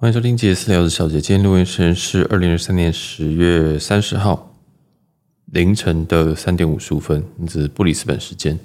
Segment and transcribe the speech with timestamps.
[0.00, 4.56] 欢迎收听杰私聊的小姐，今天录音时间是二零二三年十月三十号
[5.44, 8.58] 凌晨的三点五十五分，这是布里斯本时间。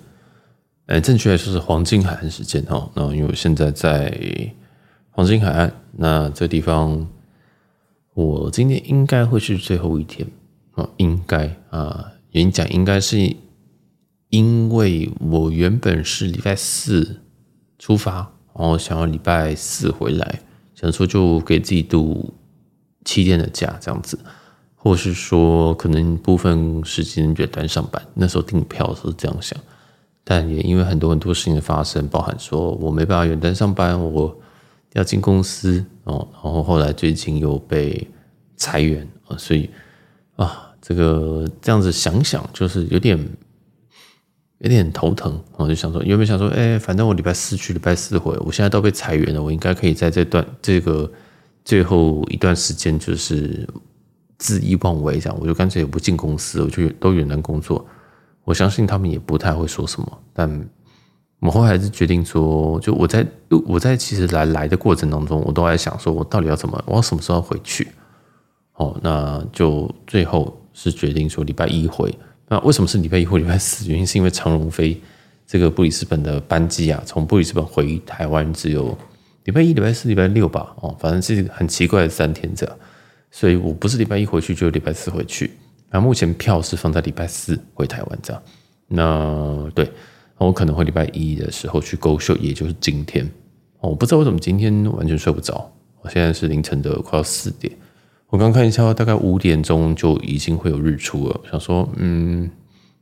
[0.85, 2.89] 呃，正确来说是黄金海岸时间哦。
[2.95, 4.17] 那因为我现在在
[5.09, 7.05] 黄金海岸，那这地方
[8.13, 10.25] 我今天应该会是最后一天
[10.75, 13.35] 啊，应该啊，原因讲应该是
[14.29, 17.19] 因为我原本是礼拜四
[17.77, 20.39] 出发，然后想要礼拜四回来。
[20.85, 22.33] 想说就给自己度
[23.03, 24.19] 七天的假这样子，
[24.75, 28.01] 或是说可能部分时间远端上班。
[28.13, 29.59] 那时候订票的时候是这样想，
[30.23, 34.37] 但也因为很多很多事情的发生，包含说我没办法远端上班，我
[34.93, 38.07] 要进公司哦，然后后来最近又被
[38.55, 39.69] 裁员啊，所以
[40.35, 43.19] 啊，这个这样子想想就是有点。
[44.59, 51.11] 有点头疼，我就想说，有没有想说，哎、反正我礼拜四去，礼拜四回，我现在都被裁员了，我应该可以在这段这个
[51.65, 53.67] 最后一段时间，就是
[54.39, 57.85] 恣意妄为这样，我就干脆也不进公司，我就都远端工作。
[58.45, 60.49] 我相信他们也不太会说什么，但
[61.39, 63.27] 我们后来还是决定说，就我在
[63.67, 67.87] 我在其实来来的过程当中，我都在想说，我到底要怎么，我什么时候回去？
[68.75, 72.13] 哦，那就最后是决定说礼拜一回。
[72.47, 73.87] 那为什么是礼拜一或礼拜四？
[73.87, 74.99] 原因是因为长荣飞
[75.47, 78.97] 这个布里斯本的班机啊，从布里斯本回台湾只有
[79.45, 82.77] 礼拜一、礼拜四、礼拜六吧，哦，反正是很奇怪的三天这样，
[83.31, 85.51] 所以我不是礼拜一回去，就礼拜四回去。
[85.89, 88.41] 那目前票是放在礼拜四回台湾这样。
[88.87, 89.89] 那对，
[90.37, 93.25] 我可能会礼拜一的时候去 GO SHOW，也就是今天。
[93.79, 97.71] 哦我不知道为什么今天完全睡不着，我现在是凌晨的快要四点。
[98.35, 101.41] 我刚看一下，大概五点钟就已经会有日出了。
[101.49, 102.51] 想说，嗯，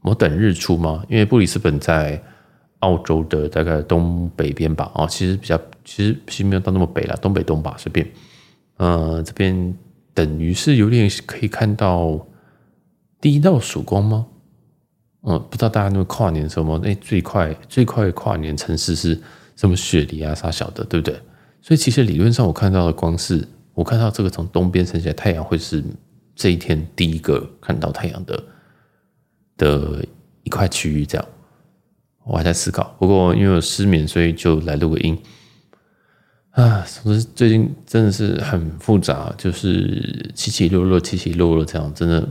[0.04, 1.04] 我等日出吗？
[1.10, 2.22] 因为布里斯本在
[2.82, 4.92] 澳洲的大概东北边吧。
[4.94, 8.08] 哦，其实比较，其实其实没有到那么北啦，东北东吧，随便。
[8.78, 9.76] 呃，这边
[10.14, 12.28] 等于是有点可以看到
[13.20, 14.28] 第一道曙光吗？
[15.24, 16.80] 嗯，不知道大家那个跨年什么？
[16.84, 19.20] 那最快最快跨年城市是
[19.56, 19.76] 什么？
[19.76, 21.20] 雪梨啊，啥小的，对不对？
[21.60, 23.48] 所以其实理论上我看到的光是。
[23.74, 25.84] 我看到这个从东边升起来太阳，会是
[26.36, 28.44] 这一天第一个看到太阳的
[29.58, 30.06] 的
[30.44, 31.06] 一块区域。
[31.06, 31.28] 这样，
[32.24, 32.96] 我还在思考。
[33.00, 35.18] 不过因为我失眠，所以就来录个音。
[36.54, 41.92] 啊，总之最近真的是很复杂，就是起起落落，起起落落这样。
[41.96, 42.30] 真的，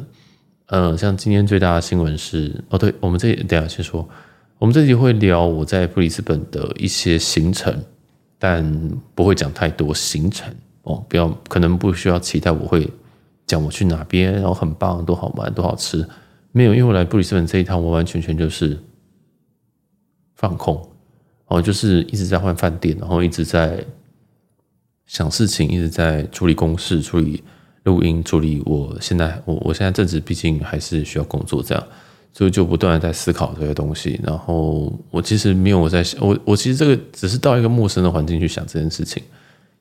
[0.67, 4.09] 呃，像今天最大的新闻是，哦，对，我们这等下先说，
[4.61, 7.83] 我们这集会聊我在布里斯本的一些行程，
[8.39, 8.65] 但
[9.17, 10.55] 不会讲太多行程。
[10.83, 12.89] 哦，不要，可能不需要期待我会
[13.47, 16.07] 讲我去哪边，然后很棒，多好玩，多好吃。
[16.51, 18.79] 没有，因为我来布里斯本这一趟完完全全就是
[20.35, 20.87] 放空，
[21.47, 23.83] 哦，就是一直在换饭店，然后一直在
[25.07, 27.43] 想事情，一直在处理公事、处理
[27.85, 31.87] 录音、处理我现在我我现在正职，毕竟还是需要工作，这样，
[32.33, 34.21] 所以就不断的在思考这些东西。
[34.23, 39.23] 然后我其实没有我在想，我我其实这个只是到一个陌生的环境去想这件事情。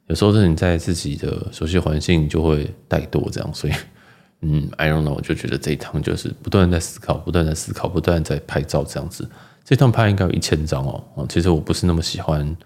[0.07, 3.73] 有时候是你在自己的熟悉环境就会怠惰这样，所以
[4.43, 9.29] 嗯，I don't know，我就觉得这一趟就是不断在思考，不断在思考，不断在拍照这样子。
[9.63, 11.25] 这趟拍应该有一千张哦。
[11.29, 12.57] 其实我不是那么喜欢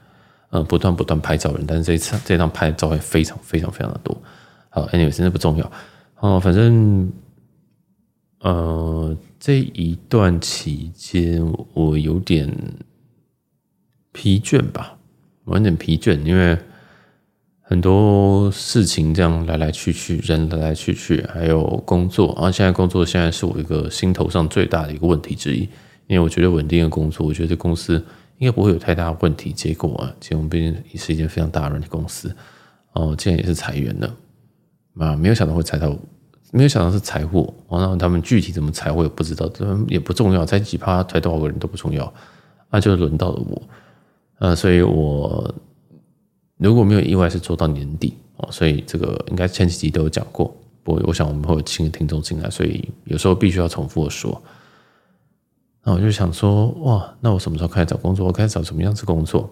[0.50, 4.18] 呃不断不断拍照的人，但是这一次这趟拍照会非常非常非常的多。
[4.70, 5.72] 好，Anyway，真的不重要
[6.22, 6.40] 哦。
[6.40, 7.12] 反正
[8.40, 12.50] 呃这一段期间我有点
[14.14, 14.98] 疲倦吧，
[15.44, 16.58] 我有点疲倦，因为。
[17.68, 25.62] 很多事情这样来来去去，人来来去去，还有工作，然后现在工作现在是我一个心头上最大的一个问题之一，
[26.06, 27.96] 因为我觉得稳定的工作，我觉得这公司
[28.38, 29.52] 应该不会有太大问题。
[29.52, 32.32] 结果啊，其实我们毕竟也是一间非常大的公司，
[32.94, 34.16] 哦，竟然也是裁员了，
[35.00, 35.90] 啊，没有想到会裁到，
[36.52, 42.14] 没有想到是裁货，然后他们具体怎么裁我也不知道，这也不重要，裁几趴裁多少个人都不重要，
[42.70, 43.62] 那就轮到了我，
[44.38, 45.52] 呃，所以我。
[46.58, 50.56] 如果没有意外，是做到年底哦，所以这个应该前几集都有讲过。
[50.84, 54.42] 不过，我想我们会有新的听众进来，所以有时候必须要重复的说。
[55.84, 58.26] 那我就想说，哇，那我什么时候开始找工作？
[58.26, 59.50] 我开始找什么样子工作？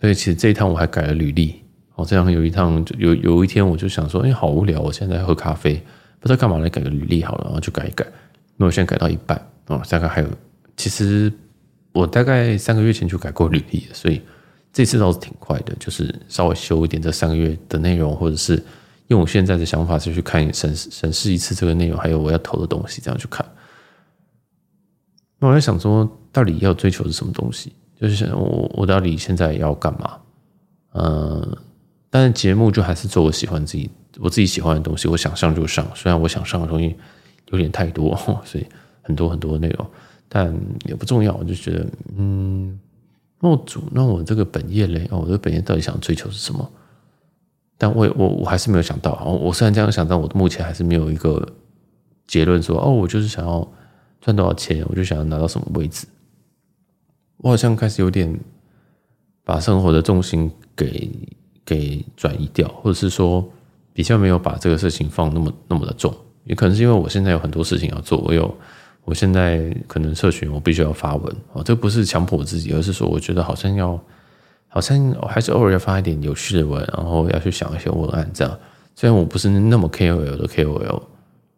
[0.00, 1.62] 所以其实这一趟我还改了履历
[1.96, 2.04] 哦。
[2.04, 5.82] 这样有一趟就有有一天我就想说，哎，好无聊，我现在喝咖啡，
[6.20, 8.06] 不知道干嘛来改个履历好了，然后就改一改。
[8.56, 9.36] 那我现在改到一半
[9.66, 10.28] 哦，大概还有，
[10.76, 11.32] 其实
[11.92, 14.20] 我大概三个月前就改过履历，所以。
[14.74, 18.62] 这次倒是挺快的，就是稍微修一点这三个月的内容，或者是
[19.06, 23.46] 用我现在的想法是去看审审视一次这个内容，还有我要投的东西，这样去看。
[25.38, 27.72] 那我在想说，到底要追求是什么东西？
[28.00, 30.18] 就是想我我到底现在要干嘛？
[30.94, 31.56] 嗯，
[32.10, 33.88] 但是节目就还是做我喜欢自己
[34.18, 35.86] 我自己喜欢的东西，我想上就上。
[35.94, 36.96] 虽然我想上的东西
[37.50, 38.66] 有点太多， 所以
[39.02, 39.86] 很多很多内容，
[40.28, 40.52] 但
[40.86, 41.32] 也不重要。
[41.34, 41.86] 我就觉得，
[42.16, 42.78] 嗯，
[43.44, 46.66] 那我主那我这个本业嘞，哦我这个本业到底想追求是什么？
[47.76, 49.12] 但我我我还是没有想到。
[49.22, 51.46] 我虽然这样想，但我目前还是没有一个
[52.26, 53.70] 结论说，哦，我就是想要
[54.18, 56.06] 赚多少钱，我就想要拿到什么位置。
[57.36, 58.34] 我好像开始有点
[59.44, 61.10] 把生活的重心给
[61.66, 63.46] 给转移掉，或者是说
[63.92, 66.14] 比较没有把这个事情放那么那么的重。
[66.44, 68.56] 也可能是因为我现在有很多事情要做，我有
[69.04, 73.98] 我现在可能社群我必须要发文哦，这不是强迫我自己，而是说我觉得好像要。
[74.66, 78.58] 好像还是偶尔要发一点有趣的文，然后要去想一些文案这样。
[78.96, 81.00] 虽然我不是那么 KOL 的 KOL，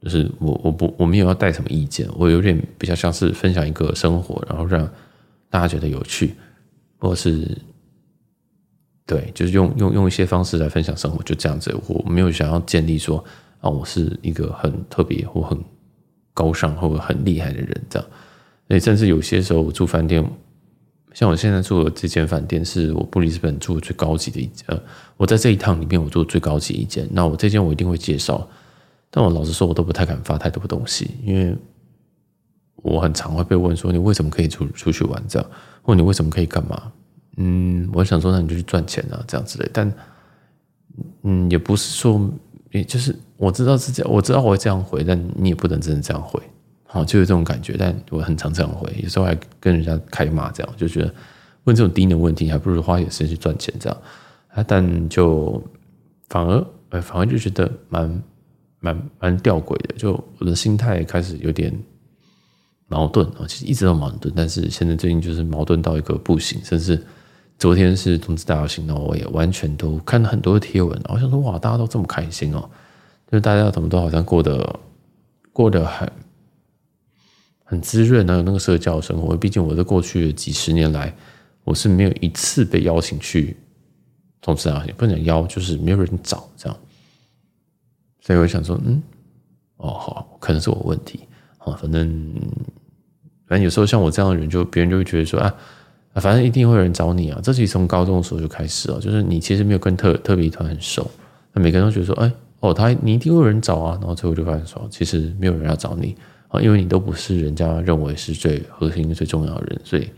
[0.02, 4.86] 就是我我不我没有要带什么意见，我有点比较像是分享一个生活，然后让
[5.48, 6.34] 大家觉得有趣，
[6.98, 7.56] 或是
[9.06, 11.74] 对，就是用用用一些方式来分享生活，就这样子。
[11.86, 13.24] 我没有想要建立说
[13.62, 15.58] 啊，我是一个很特别或很
[16.36, 18.08] 高尚或很厉害的人这样。
[18.68, 20.22] 所以甚至有些时候我住饭店。
[21.14, 24.66] 像我现在住的这间饭店，是我布里斯本住的最高级的一间。
[24.66, 24.78] 呃，
[25.16, 27.08] 我在这一趟里面，我住最高级一间。
[27.10, 28.46] 那我这间我一定会介绍，
[29.10, 31.56] 但我老实说，我都不太敢发太多东西，因为
[32.82, 35.50] 我很常会被问说，你为什么可以出出去玩这样，
[35.80, 36.92] 或你为什么可以干嘛？
[37.38, 39.66] 嗯，我想说，那你就去赚钱啊，这样之类。
[39.72, 39.90] 但
[41.22, 42.30] 嗯，也不是说，
[42.84, 46.40] 就是我知道是这样，我知道我会这样回，但你也不能真的这样回。
[46.88, 51.12] 好，就有这种感觉，但我很常这样回，有时候还跟人家开骂，这样就觉得
[51.64, 53.98] 问这种低能问题，还不如花点时间去赚钱这样
[54.54, 54.64] 啊。
[54.66, 55.62] 但就
[56.28, 58.22] 反而，反而就觉得蛮
[58.78, 61.76] 蛮蛮吊诡的，就我的心态开始有点
[62.86, 63.44] 矛盾啊。
[63.48, 67.04] 其实一直都矛盾，但是现在最近就是矛盾到一个不行，甚至
[67.58, 72.70] 昨天是通知大游行，然后我也完全都看了很多的贴文，我想说哇，大家都这么开心哦，
[73.30, 74.80] 就是大家怎么都好像过得
[75.52, 76.10] 过得很。
[77.68, 79.36] 很滋润，还有那个社交生活。
[79.36, 81.12] 毕竟我在过去的几十年来，
[81.64, 83.56] 我是没有一次被邀请去
[84.40, 86.78] 同志啊，也不能邀，就是没有人找这样。
[88.20, 89.02] 所以我想说，嗯，
[89.78, 91.26] 哦，好，可能是我问题
[91.58, 91.74] 啊。
[91.74, 92.32] 反正
[93.48, 95.52] 反正有时候像我这样的人，就别人就会觉得说啊，
[96.20, 97.40] 反正一定会有人找你啊。
[97.42, 101.10] 这其实从高中的时候就开始了，就是你其实没有跟特特别团很熟，
[101.52, 103.98] 那每个人都觉得说，哎，哦，他你一定会有人找啊。
[104.00, 106.16] 然后最后就发现说，其实没有人要找你。
[106.48, 110.08] 啊，因为你都不是人家认为是最核心、最重要的人，所以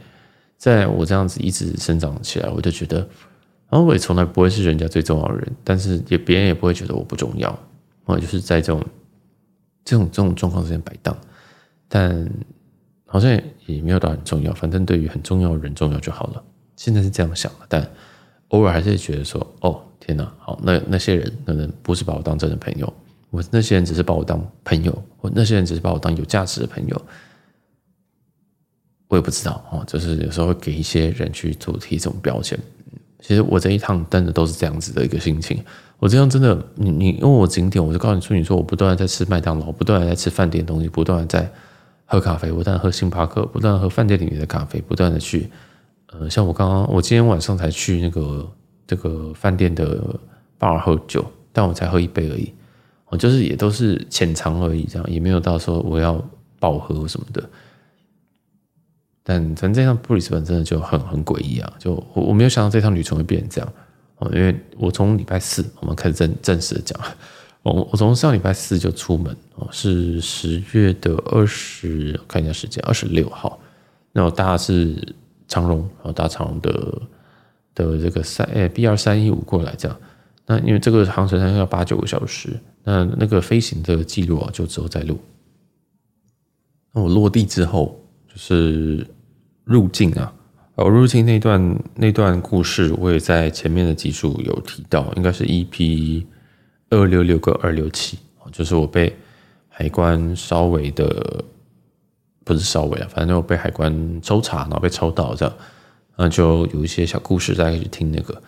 [0.59, 2.99] 在我这样子一直生长起来，我就觉得，
[3.71, 7.49] 然后我也从来不会是人家最重要的人，但是也别人也不会觉得我不重要。
[8.05, 8.85] 啊，就是在这种
[9.87, 11.17] 这种这种状况之间摆荡，
[11.89, 12.31] 但
[13.07, 13.41] 好像
[13.75, 16.43] 也没有到很重要，反正对于很重要的人重要就好了。
[16.77, 17.91] 现在是这样想的，但
[18.49, 22.93] 偶尔还是觉得说，哦，天哪，好，那那些人可能不是把我当真的朋友。
[23.31, 27.03] 我那些人只是把我当朋友，或那些人只是把我当有价值的朋友，
[29.09, 29.85] 我也不知道哦。
[29.87, 32.59] 就是有时候会给一些人去做贴这种标签。
[33.21, 35.63] 其实我这一趟真的都是这样子的一个心情。
[35.99, 41.51] 我这样真的，你你因为我景点，我就告诉你说，你说我不断的在吃麦当劳，不断的在吃饭店东西，不断的在
[42.11, 45.51] 喝咖啡，不断喝星巴克，不断喝饭店里面的咖啡，不断的去，
[46.07, 48.51] 呃，像我刚刚，我今天晚上才去那个
[48.87, 50.19] 这个饭店的
[50.59, 51.23] bar 喝酒，
[51.53, 52.51] 但我才喝一杯而已。
[53.11, 56.23] 我就是也都是浅尝而已，这样也没有到说我要
[56.59, 57.47] 爆喝什么的。
[59.23, 61.71] 但反正这趟布里斯本真的就很很诡异啊！
[61.79, 63.73] 就我我没有想到这趟旅程会变成这样
[64.17, 66.99] 哦，因为我从礼拜四我们开始正正式的讲，
[67.63, 73.61] 我我从上礼拜四就出门哦，是十月的二十，看一下时间，二十六号。
[74.13, 75.15] 那我搭的是
[75.47, 77.03] 长荣，然后搭长荣的
[77.75, 79.97] 的这个三诶 B 二三一五过来这样。
[80.47, 82.59] 那因为这个航程大概要八九个小时。
[82.85, 85.19] 那那个飞行的记录啊，就之后再录。
[86.95, 89.07] 那我落地之后，就是
[89.65, 90.33] 入境啊，
[90.75, 96.25] 我入境那段那段故事，我也在前面的集数有提到，应该是 EP
[96.91, 98.19] 二六六跟二六七，
[98.53, 99.15] 就是我被
[99.69, 101.45] 海关稍微的，
[102.45, 105.55] 不是稍微啊，反正我被海关抽查，然后被抽到这样，
[106.17, 108.35] 那就有一些小故事，大家可以去听那个。
[108.35, 108.43] 然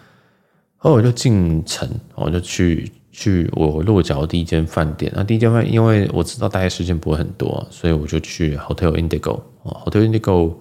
[0.84, 2.90] 后我就进城，我就去。
[3.12, 9.40] 去我落脚第一间饭店，那第一间饭，因为我知道待的时间不会很多，所以我就去 Hotel Indigo。
[9.64, 10.54] Hotel Indigo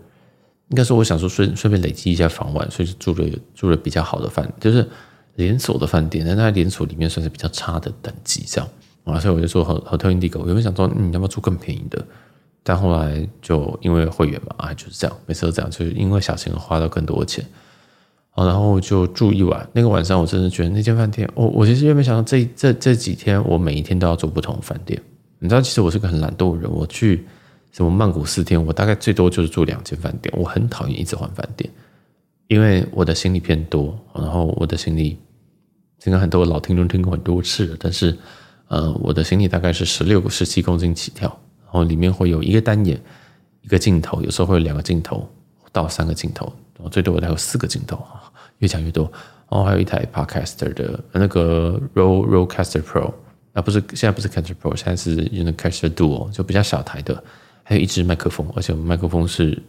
[0.69, 4.83] 应该是我想说顺顺便累积一下房晚，所以就住了住了比较好的饭，就是
[5.39, 8.69] 连锁的饭店，但那连锁里面算是比较差的等级这样
[9.05, 10.39] 啊，所以我就说 Hotel Indigo。
[10.39, 12.05] 我原本想说你要不要住更便宜的，
[12.61, 17.45] 但后来就因为会员嘛，啊就是这样，每次都这样，就是因为小钱花到更多的钱。
[18.31, 19.67] 好，然后就住一晚。
[19.73, 25.01] 那个晚上我真的觉得那间饭店，我我其实也没想到这这这几天我每一天都要住不同的饭店。
[25.39, 27.25] 你知道，其实我是个很懒惰的人，我去
[27.71, 30.33] 什么曼谷四天，我大概最多就是住两间饭店。
[30.37, 31.69] 我很讨厌一直换饭店，
[32.47, 35.17] 因为我的行李偏多，然后我的行李，
[36.05, 38.17] 应该很多老听众听过很多次了，但是
[38.67, 41.27] 呃，我的行李大概是十六个十七公斤起跳，
[41.65, 43.01] 然后里面会有一个单眼，
[43.61, 45.27] 一个镜头，有时候会有两个镜头
[45.71, 46.51] 到三个镜头。
[46.89, 49.11] 最多我还有四个镜头啊，越讲越多。
[49.49, 53.11] 然后还有一台 Podcaster 的那个 Roll Rollcaster Pro，
[53.53, 57.21] 啊不是现在不是 Caster Pro，现在是用的 Caster Duo，就比较小台的。
[57.63, 59.61] 还有一支麦克风，而且我们麦克风是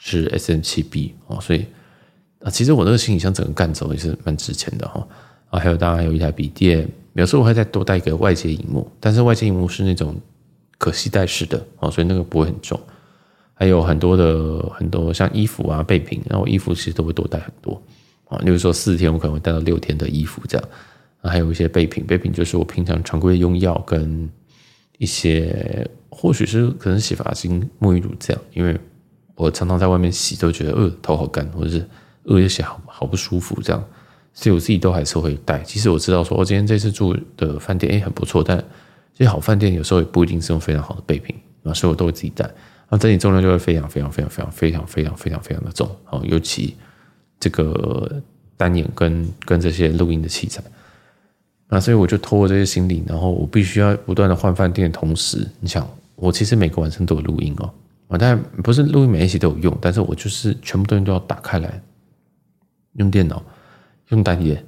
[0.00, 1.66] 是 SM7B 哦，所以
[2.40, 5.06] 啊，其实我那个行李箱整个干走也是蛮值钱的哈。
[5.48, 10.14] 啊，还有当然还有一台笔电，有时候我会再多带一个外接荧幕，但是外接荧幕是那种
[10.78, 12.78] 可携带式的哦，所以那个不会很重。
[13.58, 17.80] 还有很多的很多像衣服啊备品，然后衣服其实都会多带很多
[18.28, 20.68] 啊，例如说四天我可能会带到六天的衣服这样，
[21.22, 24.28] 还有一些备品，备品就是我平常常规用药跟
[24.98, 28.78] 一些或许是可能洗发精、沐浴乳这样，因为
[29.36, 31.88] 我常常在外面洗都觉得呃头好干，或者是
[32.24, 33.82] 呃也洗好好不舒服这样，
[34.38, 35.60] 所以我自己都还是会带。
[35.62, 38.56] 其实我知道说我今天这次住的饭店诶很不错，但
[39.14, 42.48] 这些好饭店有时候也不一定是用非常好的备品啊，所以我都会自己带。
[42.90, 46.76] 那整体重量就会非常非常非常非常非常非常非常非常的重啊，尤其
[47.40, 48.22] 这个
[48.58, 50.62] 单眼跟跟这些录音的器材，
[51.68, 57.70] 那所以我就拖这些行李，然后我必须要不断的换饭店同时，你想我其实每个晚上都有录音哦，
[58.08, 61.82] 啊，但不是录音每一期都有用，但是我就是全部东西都要打开来，
[62.98, 63.42] 用电脑
[64.08, 64.64] 用单页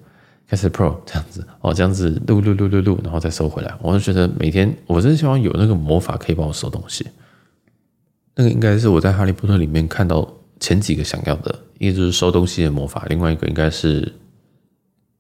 [0.47, 1.47] 开始 Pro 这样子。
[1.61, 7.07] 哦，这样子录录录录录，然后再收回来，我就觉得每天我真希望有那个魔法可以帮我收东西。
[8.35, 10.27] 那个应该是我在《哈利波特》里面看到
[10.61, 14.13] 前几个想要的，一个就是收东西的魔法，另外一个应该是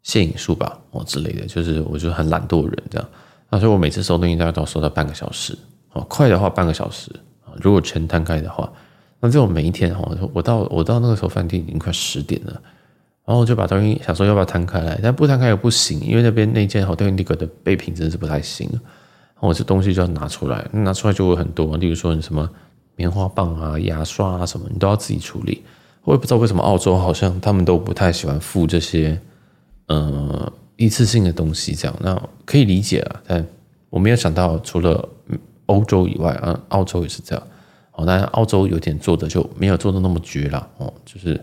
[0.02, 1.46] 现影术吧，哦之类的。
[1.46, 3.08] 就是我就很懒惰的人这样，
[3.50, 5.58] 那所以我每次收东西大概都要收到半个小时，
[5.92, 7.10] 哦，快的话半个小时。
[7.44, 8.72] 啊，如果全摊开的话，
[9.20, 12.62] 那这种每一天哈，我到我到那个时候饭店已经快十点了，
[13.28, 18.80] 然后我就把东西想说要不要摊开来，但不摊开又不行，因为那边那间 Hotel Indigo 的备品真的是不太行，然
[19.42, 22.50] 后我这东西就要拿出来，拿出来就会很多，例如说你什么。
[23.00, 25.62] 棉花棒啊、牙刷啊什么，你都要自己处理。
[26.02, 29.16] 我也不知道为什么澳洲好像他们都不太喜欢付这些，
[29.86, 31.96] 呃，一次性的东西这样。
[32.00, 33.46] 那可以理解啊，但
[33.88, 35.08] 我没有想到除了
[35.66, 37.46] 欧洲以外啊，澳洲也是这样。
[37.92, 41.40] 哦，但澳洲有点做的就没有做的那么绝了哦，就是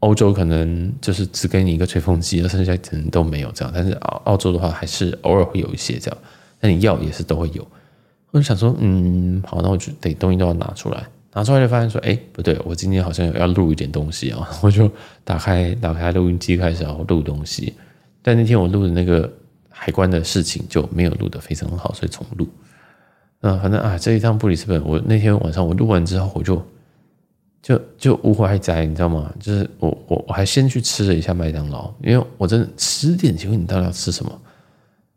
[0.00, 3.72] 欧洲可能就是只给你一个吹风机，剩下可能都没有这样。
[3.74, 6.18] 但是澳澳洲的话，还是偶尔会有一些这样。
[6.60, 7.66] 那你要也是都会有。
[8.30, 14.90] 我就想说，嗯，好，那我就得东西都要拿出来，拿出来就发现说，哎，不对，我今天好像要录一点东西啊， 我就
[15.24, 17.74] 打开打开录音机开始要录东西，
[18.22, 19.30] 但那天我录的那个
[19.68, 22.48] 海关的事情就没有录得非常好，所以重录。
[23.40, 26.62] 那反正啊，这一趟布里斯本，我那天晚上我录完之后，我就
[27.62, 29.32] 就就无怀哉，你知道吗？
[29.38, 34.40] 就是我我我还先去吃了一下麦当劳，因为我真的十点，请问你到底要吃什么？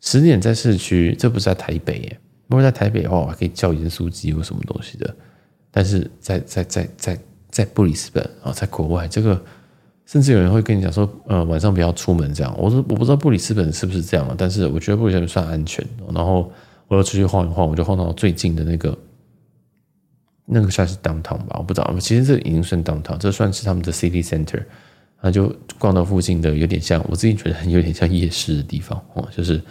[0.01, 2.19] 十点在市区，这不是在台北耶。
[2.47, 5.15] 如果在台北的话，我还可以叫盐酥鸡或什么东西的。
[5.71, 7.19] 但是在在在在
[7.50, 9.41] 在布里斯本啊，在国外，这个
[10.05, 12.53] 甚至有人会跟你讲说，呃，晚上不要出门这样。
[12.59, 15.83] 我说我不知道布里斯本是不是这样啊，但是我觉得布里斯本算安全。
[16.13, 16.51] 然后
[16.89, 18.95] 我要出去晃一晃，我就晃到最近的那个
[20.45, 21.95] 那个算是 downtown 吧，我不知道。
[22.00, 24.63] 其实这已经算 downtown，这算是他们的 city center。
[25.21, 29.62] 那就逛到附近的，有点像我自己觉得很有点像夜市的地方哦，就是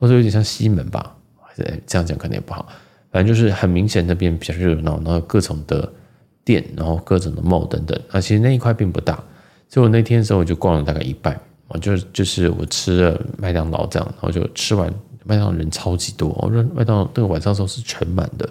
[0.00, 1.14] 或者有点像西门吧。
[1.56, 2.66] 对，这样讲可能也不好，
[3.12, 5.90] 反正就是很明显那边比较热闹，然后各种的
[6.44, 7.96] 店，然后各种的 mall 等等。
[8.10, 9.14] 啊，其实那一块并不大，
[9.68, 11.40] 所以我那天的时候我就逛了大概一半。
[11.68, 14.92] 我就就是我吃了麦当劳这样，然后就吃完
[15.24, 18.48] 麦当劳人超级多，我说麦当劳那个晚上时候是全满的。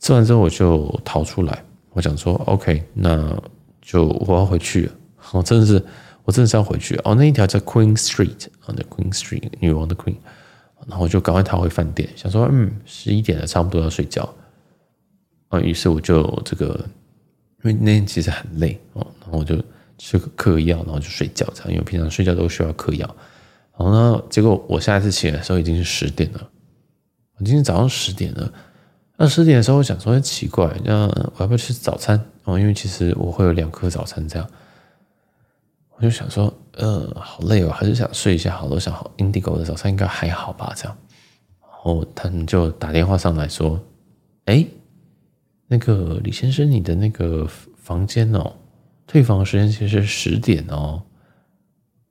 [0.00, 3.36] 吃完之后我就逃出来，我想说 OK，那
[3.80, 4.90] 就我要回去。
[5.32, 5.84] 我真的是
[6.24, 10.16] 我真的是要回去哦，那一条叫 Queen Street 啊，那 Queen Street 女王的 Queen。
[10.88, 14.26] 然后我就赶快逃回饭店，想说，嗯，十一点了，差不多要睡觉。
[15.48, 16.68] 啊，于是我就这个，
[17.62, 19.62] 因为那天其实很累哦，然后我就
[19.98, 23.06] 吃个嗑药，然后就睡觉，这样，因为平常睡觉都需要嗑药。
[23.76, 26.48] 然后呢，结果我下一次起来的时候已经是十点了，
[27.36, 28.50] 我今天早上十点了。
[29.22, 32.18] 那十点的时候，我想说，奇怪，那我要不要吃早餐？
[32.44, 34.50] 哦，因为其实我会有两颗早餐这样。
[35.90, 38.76] 我就想说，呃，好累哦，还是想睡一下好了。
[38.76, 40.72] 我想好，Indigo 的早餐应该还好吧？
[40.74, 40.96] 这样，
[41.60, 43.78] 然后他们就打电话上来说，
[44.46, 44.64] 哎，
[45.66, 47.46] 那个李先生，你的那个
[47.76, 48.54] 房间哦，
[49.06, 51.02] 退房时间其实是十点哦。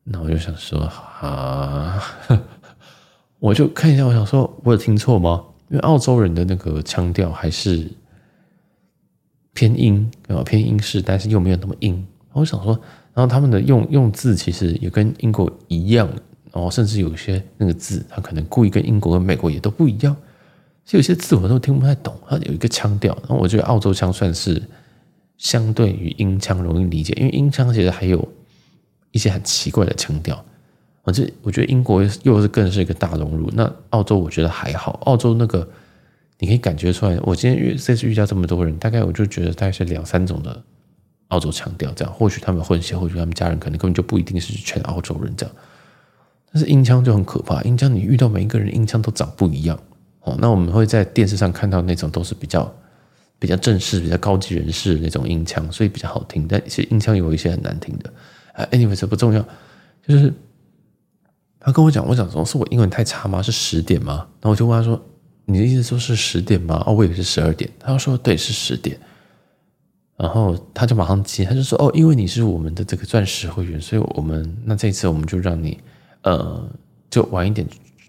[0.03, 2.03] 那我就想说啊，
[3.39, 5.43] 我就看一下，我想说，我有听错吗？
[5.69, 7.89] 因为澳洲人的那个腔调还是
[9.53, 12.05] 偏英啊，偏英式，但是又没有那么硬。
[12.33, 12.73] 我想说，
[13.13, 16.07] 然后他们的用用字其实也跟英国一样，
[16.51, 20.15] 然后甚至有些那个字，他可能故意跟英国跟美国也都不一样。
[20.85, 23.15] 其实有些字我都听不太懂，它有一个腔调。
[23.21, 24.61] 然后我觉得澳洲腔算是
[25.38, 28.27] 相对于英腔容易理解，因为英腔其实还有
[29.11, 30.43] 一些很奇怪的腔调。
[31.09, 34.99] 我这我觉得英国又是更是一个大熔炉，那澳洲我觉得还好。
[35.05, 35.67] 澳洲那个
[36.37, 40.63] 你可以感觉出来，我今天遇这次遇到这么多人，大概我就觉得大概是两三种的。
[41.29, 45.55] 澳洲腔调这样，或许他们混血，或许他们家人可能根本就不一定是全澳洲人这样。
[46.51, 49.79] 但是音腔就很可怕，音腔你遇到每一个人音腔都长不一样
[50.21, 50.35] 哦。
[50.41, 52.75] 那我们会在电视上看到那种都是比较
[53.37, 56.47] 比较正式、比较高级人士的那种音腔，所以比较好听。
[56.47, 58.11] 但其实音腔有一些很难听的。
[58.53, 59.45] 啊，anyway 这不重要，
[60.07, 60.33] 就是
[61.69, 63.43] 他跟我讲，我讲说是我英文太差吗？
[63.43, 64.27] 是十点吗？
[64.41, 64.99] 然后我就问他说
[65.45, 67.69] ：“你的意思说是十点吗？”哦，我以为是十二点。
[67.79, 68.99] 他说：“对，是十点。”
[70.17, 75.79] 然后他就马上接，他就说：“哦，因为你是我们的这个钻石会员，所以我们那这一次我们就让你
[76.23, 76.67] 呃，
[77.11, 77.67] 就晚一点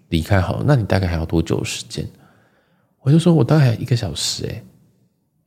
[0.09, 0.63] 离开好。
[0.65, 2.03] 那你大概还要多久时间？”
[3.01, 4.63] 我就说：“我大概一个小时。”哎，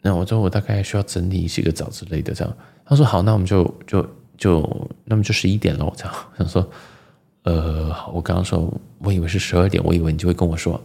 [0.02, 2.56] 那我说我大概需要整理洗个澡之类的这样。
[2.84, 6.70] 他说：“好，那我们就就就那么就十一点了。”我这样我想说
[7.44, 10.78] ：“呃，我刚刚说我以为是十二点，我以为你就会跟我说，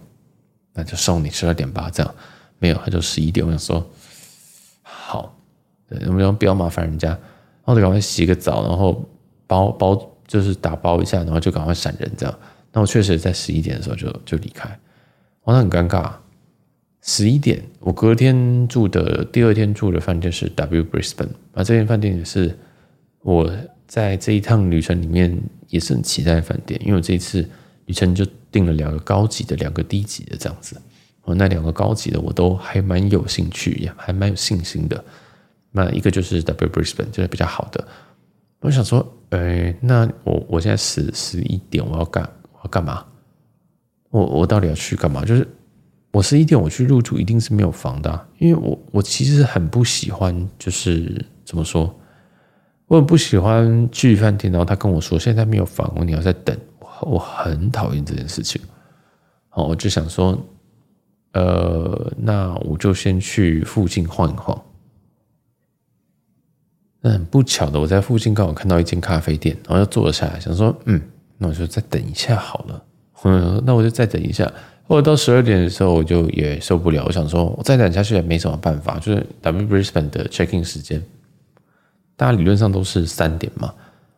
[0.73, 2.15] 那就送你十二点八。”这样
[2.59, 3.45] 没有，他就十一点。
[3.45, 3.85] 我想说
[4.81, 5.35] 好。
[5.87, 7.19] 对，我们就不要麻烦人家，然
[7.63, 9.03] 后就赶快洗个澡，然后
[9.47, 12.39] 包包就是打包一下，然后就赶快闪人这样。
[12.71, 14.69] 那我确实在十一点的时候就就离开，
[15.45, 16.11] 哇，那很尴尬。
[17.01, 22.55] 十一点，我隔天住的第二天住的饭店是 W Brisbane，啊，这间饭店也是
[23.21, 23.51] 我
[23.87, 25.35] 在这一趟旅程里面
[25.69, 27.47] 也是很期待饭店，因为我这一次
[27.85, 30.79] 旅程就订了两个高级的，两个低级的这样子。
[31.23, 35.03] 哦，那两个高级的我都还蛮有兴趣，也还蛮有信心的。
[35.71, 37.87] 那一个就是 W Brisbane，就是比较好的。
[38.61, 43.05] 我想说，哎，那我我现在十十一点我要干我要干嘛？
[44.09, 45.23] 我我到底要去干嘛？
[45.23, 45.47] 就是
[46.11, 51.98] 我十一点我去入住一定是没有房的，因为我我其实很不喜欢，就是怎么说，
[52.89, 58.59] 我很不喜欢去饭店，然后他跟我说现在没有房，你要再等，我我很讨厌这件事情。
[59.47, 60.35] 好，我就想说，
[61.33, 64.59] 呃，那我就先去附近晃一晃。
[67.01, 70.99] 那很不巧的，我在附近刚好看到一间咖啡店，然后就坐了下来，想说，嗯，
[71.37, 72.83] 那我就再等一下好了。
[73.23, 74.51] 嗯， 那我就再等一下。
[74.87, 78.97] 或者到十二点的时候，我就也受不了，我想说，我再等下去也没什么办法。
[78.97, 80.99] 就是 W Brisbane 的 check in 时间，
[82.19, 83.73] 大家理论上都是三点嘛，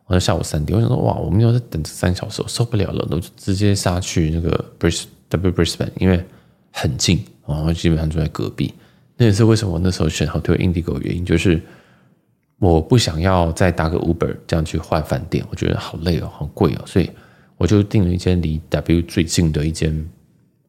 [0.06, 6.24] 我就下午三点，我想说，哇，我们要再等三小时，我受不了了，我就直接杀去那个 Bris W Brisbane，因为
[6.72, 8.74] 很近，然后基本上就在隔壁。
[9.16, 11.62] 那也是为什么我那时候选好推 Indigo 的原因，就是。
[12.58, 17.10] 我不想要再搭个 Uber 这样去换饭店，我觉得好累哦，好贵哦，所以
[17.56, 20.08] 我就订了一间离 W 最近的一间，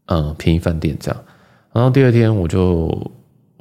[0.07, 1.23] 嗯，便宜饭店这样。
[1.71, 2.89] 然后第二天我就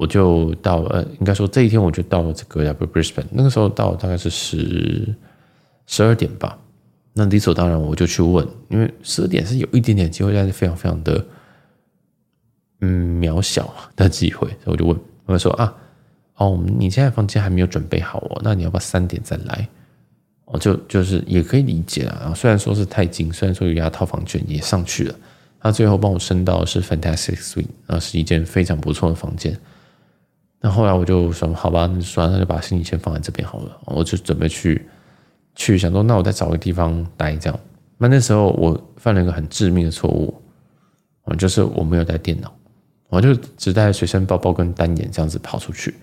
[0.03, 5.15] 我就到呃，应该说这一天我就到了这个 W Brisbane，那个时候到大概是十
[5.87, 6.59] 十二点吧。
[7.13, 11.25] 那理所当然我就去问，因为十二点是有一点点机会，但是非常非常的
[12.81, 15.73] 嗯渺小的机会，所以我就问，我就说啊。
[16.35, 19.69] 哦，你现在房间还没有准备好哦，那你要不要三点再来？
[20.45, 22.17] 哦，就就是也可以理解啊。
[22.21, 25.15] 然后虽然说是太近，虽然说有押套房券也上去了，
[25.59, 29.57] 他最后帮我升到是 Fantastic Suite，那，是一间非常不错的房间。
[30.65, 33.77] 那后来我就说，好吧，那算了，那就把行李先放在这边好了。
[33.83, 34.81] 我就准备去
[35.55, 37.59] 去想说，那我再找个地方待这样。
[37.97, 40.33] 那那时候我犯了一个很致命的错误，
[41.37, 42.49] 就是我没有带电脑，
[43.09, 45.93] 我就只带随身包包跟单眼这样子跑出去。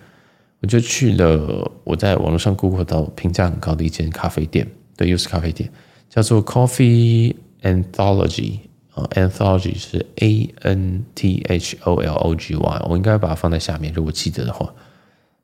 [0.60, 5.72] 我就去了我在网络上 Google 到评价很高的一间咖啡店，对，又是咖啡店，
[6.10, 8.58] 叫做 Coffee Anthology
[8.94, 14.72] 啊，Anthology 是 A N T H O L O G Y，我应该把它放在下面，如果记得的话。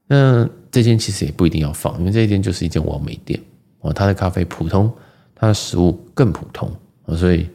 [0.09, 3.41] 那这间其实也不一定要放，因为这间就是一间完美店
[3.81, 4.93] 啊，它的咖啡普通，
[5.35, 6.71] 它的食物更普通
[7.07, 7.49] 啊，所以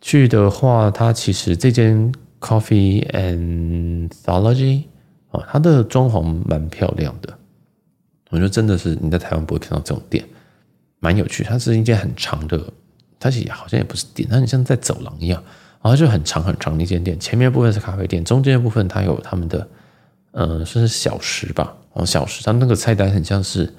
[0.00, 4.84] 去的话，它其实这间 Coffee Anthology。
[5.30, 7.32] 啊，它的装潢蛮漂亮的，
[8.30, 10.24] 我觉得真的是你在台湾不会看到这种店，
[10.98, 11.44] 蛮有趣。
[11.44, 12.60] 它是一间很长的，
[13.20, 15.40] 它其实好像也不是店，它很像在走廊一样，
[15.80, 17.20] 然后就很长很长的一间店。
[17.20, 19.68] 前面部分是咖啡店，中间的部分它有他们的，
[20.32, 21.76] 呃，算是小食吧。
[21.92, 23.72] 哦，小食，它那个菜单很像是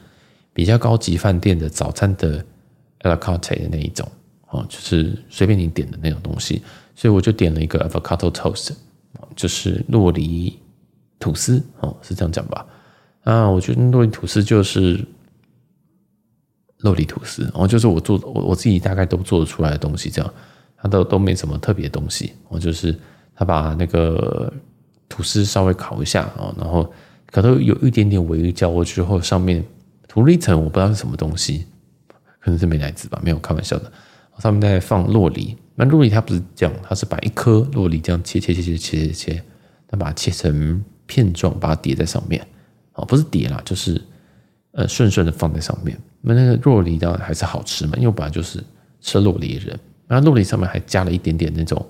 [0.53, 2.43] 比较高级饭店的早餐的
[2.99, 4.07] a la carte 的那一种
[4.49, 6.61] 哦，就是随便你点的那种东西，
[6.93, 8.71] 所以我就点了一个 avocado toast，
[9.35, 10.59] 就是洛梨
[11.19, 12.65] 吐司哦，是这样讲吧？
[13.23, 14.99] 啊，我觉得洛梨吐司就是
[16.83, 20.33] 酪梨吐司，然后就是我做我我自己大概都做得出来的东西，这样
[20.77, 22.97] 它都都没什么特别的东西，我就是
[23.35, 24.51] 他把那个
[25.07, 26.91] 吐司稍微烤一下啊，然后
[27.29, 29.63] 可能有一点点微焦之后，上面
[30.07, 31.65] 涂了一层我不知道是什么东西，
[32.39, 33.91] 可能是美乃滋吧，没有开玩笑的，
[34.39, 39.43] 上面再放洛梨，那洛梨它不是这样，它是把一颗洛梨这样切切切切切切切，
[39.87, 42.45] 它把它切成片状，把它叠在上面。
[42.93, 44.01] 哦，不是叠啦，就是
[44.71, 45.97] 呃顺顺的放在上面。
[46.21, 48.63] 那那个酪梨当然还是好吃嘛，因为我本来就是
[49.01, 49.79] 吃酪梨的人。
[50.07, 51.85] 然后酪梨上面还加了一点点那种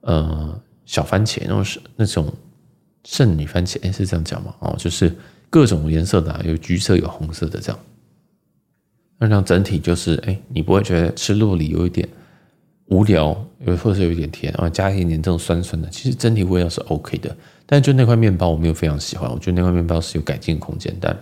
[0.00, 2.32] 呃小番茄，那种是那种
[3.04, 4.54] 圣女番茄，诶，是这样讲吗？
[4.58, 5.14] 哦，就是
[5.48, 7.78] 各种颜色的，有橘色有红色的这样。
[9.18, 12.08] 那这样整体就是，哎，你不会觉得吃酪梨有一点
[12.86, 13.28] 无聊，
[13.64, 17.34] 有或者是有一点甜，然后加一点点这种酸酸的，其实整体味道是 OK 的。
[17.64, 21.16] 但就那块面包我没有非常喜欢，我觉得那块面包是有改进空间，但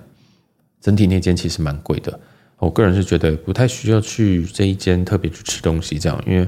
[0.80, 2.18] 整体那间其实蛮贵的。
[2.60, 6.46] 我个人是觉得不太需要去这一间特别去吃东西这样，因为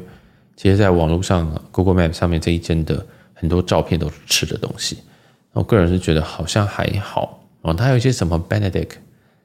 [0.55, 4.98] 其实在网络上 Google Map 上面这一间的很多照片都是吃的东西。
[5.53, 8.90] 我个人是觉得好像还好哦，它有一些什么 Benedict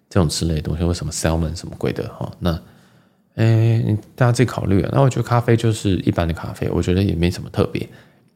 [0.10, 2.32] 这种之类的东西，或什么 Salmon 什么鬼的哈。
[2.39, 2.60] 那
[3.36, 4.89] 诶，大家自己考虑啊。
[4.93, 7.88] 那我觉得咖啡就是一般的咖啡，我觉得也没什么特别。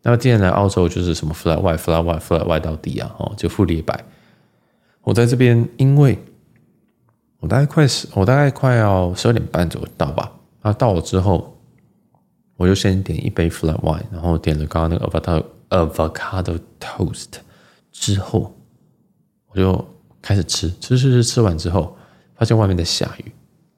[0.04, 4.04] 那既然来澳洲，就是什么 flat white flat white flat white 到底啊，哦，就富丽白。
[5.02, 6.18] 我在这边，因为
[7.42, 10.32] 我大概快十，我大概快要十二点半左右到吧。
[10.62, 11.58] 啊，到了之后，
[12.56, 17.28] 我就先点一杯 flat white，然后点了刚刚那个 avocado avocado toast，
[17.92, 18.56] 之后
[19.50, 19.86] 我就
[20.22, 21.98] 开始吃，吃吃吃，吃完之后，
[22.36, 23.32] 发现外面在下雨。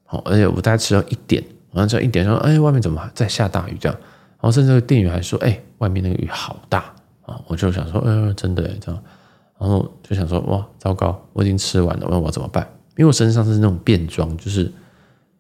[0.04, 3.78] 好，而且我大概吃到一点，然后吃到一点说，哎，外面怎么还在下大雨？
[3.80, 3.98] 这样。
[4.44, 9.04] 然后甚至店员还说：“哎，外面那个雨好大啊！”我就想说：“嗯，真的这样。”
[9.58, 12.68] 然后就想说：“哇，糟糕，我已经吃完了，问我怎么办？
[12.96, 14.72] 因为我身上是那种便装，就是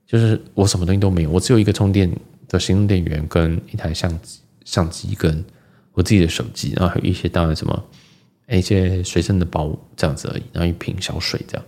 [0.05, 2.11] 就是我什么东西都没有，我只有一个充电
[2.47, 5.43] 的行动电源跟一台相机，相机跟
[5.93, 7.85] 我自己的手机，然后还有一些当然什么
[8.49, 11.65] 一些随身的包这样子而已，然后一瓶小水这样。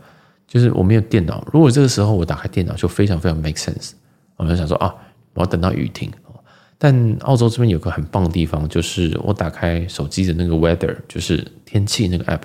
[0.48, 3.92] 就是我没有电脑，如果这个时候我打开电脑，就非常非常 make sense。
[4.38, 4.94] 我就想说啊，
[5.34, 6.12] 我要等到雨停。”
[6.78, 12.42] 但澳洲这边有个很棒的地方，就是我打开手机的那个 weather，就是天气那个 app，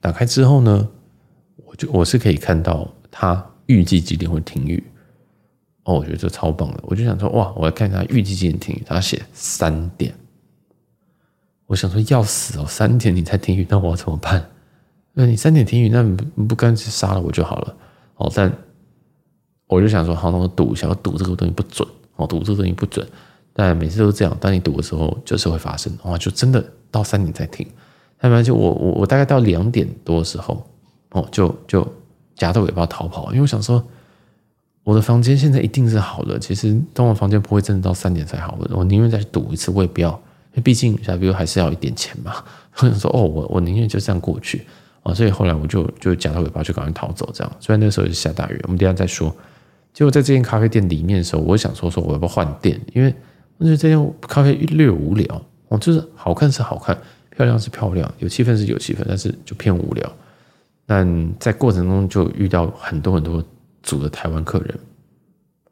[0.00, 0.88] 打开之后呢，
[1.76, 4.82] 就我是可以看到他预计几点会停雨。
[5.84, 10.12] 哦，我觉得这超棒的，我就想说哇，我来看一下预计几点停雨，他写三点。
[11.66, 14.50] 我想说要死哦，三点你才停雨，那我要怎么办？
[15.12, 17.76] 那你三点停雨，那你不干脆杀了我就好了。
[18.16, 18.52] 哦，但
[19.66, 21.88] 我就想说，好，那我赌一下，我赌这个东西不准。
[22.16, 23.06] 哦，赌这个东西不准，
[23.52, 24.36] 但每次都这样。
[24.40, 25.92] 当你赌的时候，就是会发生。
[26.02, 27.66] 哦，就真的到三点才停。
[28.20, 30.66] 那么就我我我大概到两点多的时候，
[31.16, 31.86] 哦，就就
[32.34, 33.82] 夹着尾巴逃跑，因为我想说，
[34.84, 36.38] 我的房间现在一定是好的。
[36.38, 38.76] 其实，当我房间不会真的到三点才好的。
[38.76, 40.20] 我宁愿再赌一次，我也不要，
[40.62, 42.34] 毕竟假如还是要一点钱嘛。
[42.76, 44.66] 我想说，哦，我我宁愿就这样过去。
[45.04, 47.50] 哦，所以后来我就就夹着尾巴就赶快逃走，这样。
[47.60, 49.34] 虽然那时候是下大雨，我们等下再说。
[49.94, 53.14] 结果在这间咖啡店里面的时候，我想说说我要不要换店，因为
[53.56, 56.94] 我觉得这间咖啡略无聊哦，就是好看是好看，
[57.34, 60.12] 漂亮是漂亮，有气氛是有气氛，但是就偏无聊。
[60.86, 63.44] 但在过程中就遇到很多很多
[63.82, 64.78] 组的台湾客人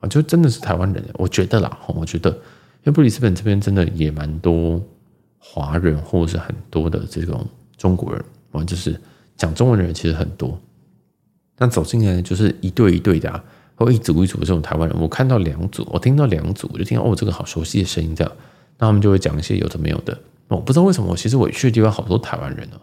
[0.01, 2.37] 啊，就真的是台湾人，我觉得啦，我觉得，因
[2.87, 4.83] 为布里斯本这边真的也蛮多
[5.39, 7.47] 华人，或者是很多的这种
[7.77, 9.01] 中国人，啊，就是
[9.37, 10.59] 讲中文的人其实很多。
[11.57, 13.43] 但走进来就是一对一对的啊。
[13.77, 18.33] 或一组一组的这种台湾人，我看到两组，我听到两组，我就听到哦，这个好熟悉的声音，这样，
[18.79, 20.17] 那他们就会讲一些有的没有的。
[20.47, 22.79] 我不知道为什么，我其实我去的地方好多台湾人哦。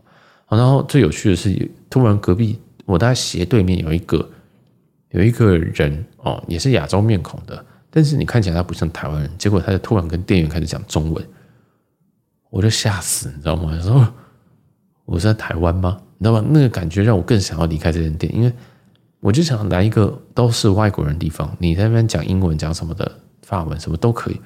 [0.57, 4.29] 然后最有趣的是，突然隔壁我大概斜对面有一个
[5.09, 11.25] 有一个人哦，也是亚洲面孔的，但是你看起来他不像台湾人，结果他就突然跟店员开始讲中文，
[12.49, 13.79] 我就吓死，你知道吗？
[13.81, 14.07] 说
[15.05, 15.97] 我是在台湾吗？
[16.17, 16.47] 你知道吗？
[16.49, 18.53] 那个感觉让我更想要离开这间店，因为。
[19.23, 24.41] 我就想来一个都是外国人的地方，你在那边讲英文讲什么的，法文什么都可以。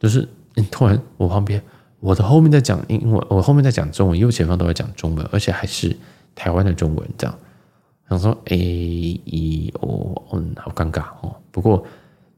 [0.00, 1.62] 就是你突然我旁边，
[2.00, 5.96] 我的后面在讲英文，我后面在讲中文，右前方都在讲中文，而且还是
[6.34, 7.38] 台湾的中文，这样。
[8.08, 11.34] 想说，A E O，嗯，好尴尬哦。
[11.50, 11.84] 不过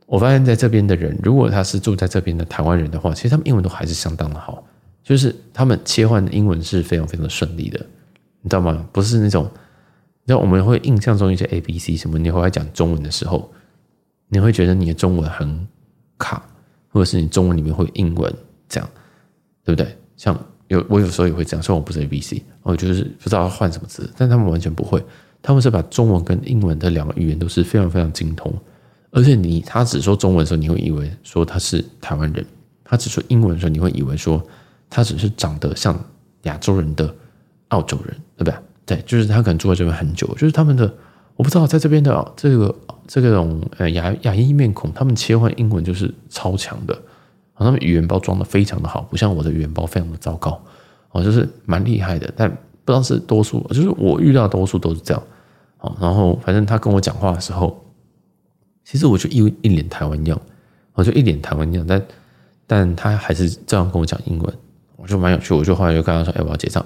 [0.07, 4.65] 我发现在这边的人，如果他是住在这边的台湾人的话，其实他们英文都还是相当的好，
[5.05, 7.79] 就是他们切换的英文是非常非常的顺利的，
[8.41, 8.85] 你知道吗？
[8.91, 9.49] 不是那种。
[10.25, 13.51] 那我们会印象中一些 A B C 什么，你会讲中文的时候，
[14.29, 15.67] 你会觉得你的中文很
[16.19, 16.45] 卡，
[16.89, 18.33] 或者是你中文里面会有英文
[18.69, 18.89] 这样，
[19.71, 19.97] 对不对？
[20.17, 25.03] 像有我有时候也会这样，虽然我不是 A B C，我就是不知道要换什么词，但他们完全不会，
[25.41, 28.53] 他们是把中文跟英文的两个语言都是非常非常精通，
[29.11, 32.45] 而且你他只说中文的时候，你会以为说他是台湾人；
[32.85, 34.43] 他只说英文的时候，你会以为说
[34.89, 35.99] 他只是长得像
[36.43, 37.15] 亚洲人的
[37.69, 38.55] 澳洲人，对不对？
[38.87, 40.93] 对，就是他可能住在这边很久，就是他们的
[41.37, 42.75] 我不知道在这边的这个
[43.07, 46.97] 这个种呃亚亚裔面孔，他们切换英文就是超强的。
[47.65, 50.61] 他们语言包装的非常的好，不像我的语言包非常的糟糕，
[51.11, 55.23] 哦，就是蛮厉害的，但不知道是多数，就是我遇到多数都是这样，
[55.81, 57.85] 哦，然后反正他跟我讲话的时候，
[58.85, 60.41] 其实我就一一脸台湾样，
[60.95, 62.03] 我就一脸台湾样，但
[62.67, 64.55] 但他还是这样跟我讲英文，
[64.97, 66.85] 我就蛮有趣，我就后来就跟他说，哎，我要结账，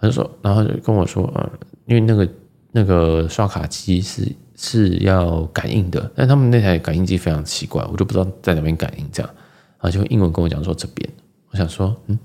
[0.00, 1.50] 他就说，然后就跟我说，呃，
[1.86, 2.28] 因为那个
[2.72, 9.30] 那个刷卡机是是要感应的，但他们那台感应机非常奇怪，我就不知道在哪边感应这样。
[9.84, 11.06] 然后就英文跟我讲说这边，
[11.50, 12.18] 我想说，嗯，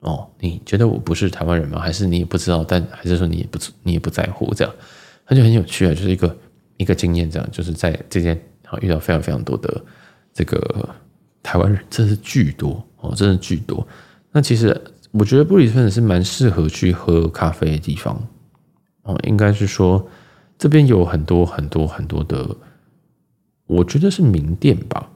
[0.00, 1.78] 哦，你觉得我不是台湾人吗？
[1.78, 2.64] 还是你也不知道？
[2.64, 4.74] 但还是说你也不你也不在乎这样？
[5.26, 6.34] 他就很有趣啊，就是一个
[6.78, 8.34] 一个经验这样，就是在这间
[8.64, 9.84] 啊遇到非常非常多的
[10.32, 10.88] 这个
[11.42, 13.86] 台湾人，真是巨多哦，真的巨多。
[14.32, 14.74] 那其实
[15.10, 18.26] 我觉得布里斯本是蛮适合去喝咖啡的地方
[19.02, 20.08] 哦，应该是说
[20.56, 22.56] 这边有很多很多很多的，
[23.66, 25.10] 我觉得是名店吧。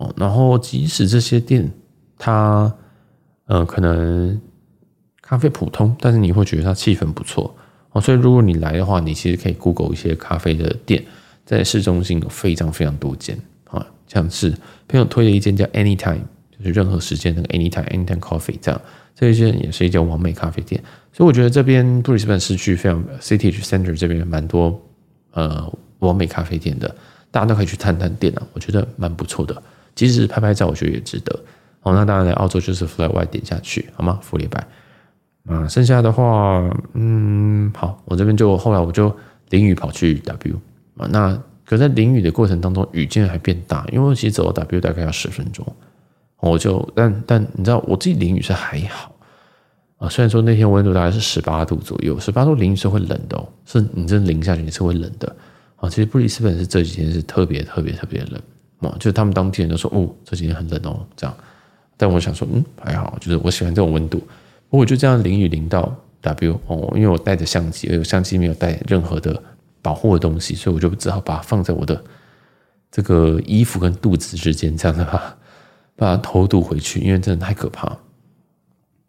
[0.00, 1.70] 哦然后即使这些店，
[2.18, 2.72] 它，
[3.44, 4.40] 呃，可能
[5.20, 7.54] 咖啡普通，但是你会觉得它气氛不错
[7.92, 8.00] 哦。
[8.00, 11.04] 所以如果你来的话，你其实可以 Google 一些咖啡的店，
[11.44, 14.56] 在市中心有非常非常多间啊，像是
[14.88, 16.22] 朋友推的一间叫 Anytime，
[16.58, 18.80] 就是任何时间那个 Anytime Anytime Coffee 这样，
[19.14, 20.82] 这一间也是一间完美咖啡店。
[21.12, 24.80] 所以我觉得这边布里斯本市区非常 City Center 这边蛮多
[25.32, 26.88] 呃网美咖啡店的，
[27.30, 29.62] 大家都可以去探探店啊，我觉得蛮不错的。
[30.00, 31.38] 即使拍拍照，我觉得也值得。
[31.82, 34.18] 哦，那当然来澳洲就是 Flat White 点下去，好吗？
[34.22, 34.66] 福利白。
[35.46, 39.14] 啊，剩下的话，嗯，好，我这边就后来我就
[39.50, 40.58] 淋雨跑去 W
[40.96, 41.06] 啊。
[41.10, 45.66] 那可在淋雨的过程当中，雨竟然还变大，因为其实走到 W 大概要十分钟。
[46.38, 49.14] 我就但但你知道，我自己淋雨是还好
[49.98, 50.08] 啊。
[50.08, 55.36] 虽然说那天温度大概是十八度左右，十八度淋雨是会冷的哦，是你真的淋下去你是会冷的
[55.76, 55.90] 啊。
[55.90, 58.40] 其实布里斯本是这几天是特别特别特别冷。
[58.80, 61.36] 哦，就是他们当地人都说，哦，这几天很冷哦，这样。
[61.96, 64.22] 但我想说，嗯，还好，就是我喜欢这种温度。
[64.70, 69.42] 我就这样淋雨淋到 W 哦，因为我带着相机，而相机没有带任何的
[69.82, 72.02] 保护的东西，所以我就只好把它放在我的
[72.90, 75.36] 这个衣服跟肚子之间，这样的话
[75.96, 77.94] 把它偷渡回去，因为真的太可怕。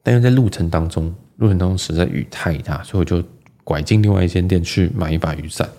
[0.03, 3.23] 但是在路程当中，路程当中实在雨太大，所以我就
[3.63, 5.69] 拐进另外一间店去买一把雨伞。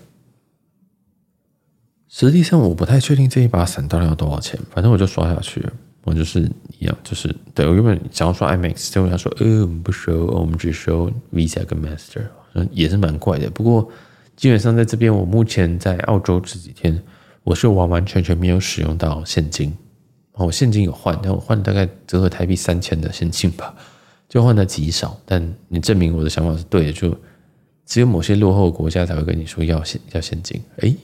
[2.15, 5.65] 实际上我不太确定这一把伞到底要多少钱，反正我就刷下去。
[6.03, 6.41] 我就是
[6.77, 12.21] 一样，就是对我原本想要刷 IMAX，结果他说，呃，我们不收，我们只收 Visa 跟 Master，
[12.69, 13.49] 也是蛮怪的。
[13.49, 13.89] 不过
[14.35, 17.01] 基本上在这边，我目前在澳洲这几天，
[17.43, 19.75] 我是完完全全没有使用到现金。
[20.33, 23.73] 我现金有换，但我换大概折合台币三千的现金吧，
[24.29, 25.19] 就换的极少。
[25.25, 27.17] 但你证明我的想法是对的，就
[27.87, 30.61] 只有某些落后国家才会跟你说要现要现金。
[30.77, 30.95] 哎。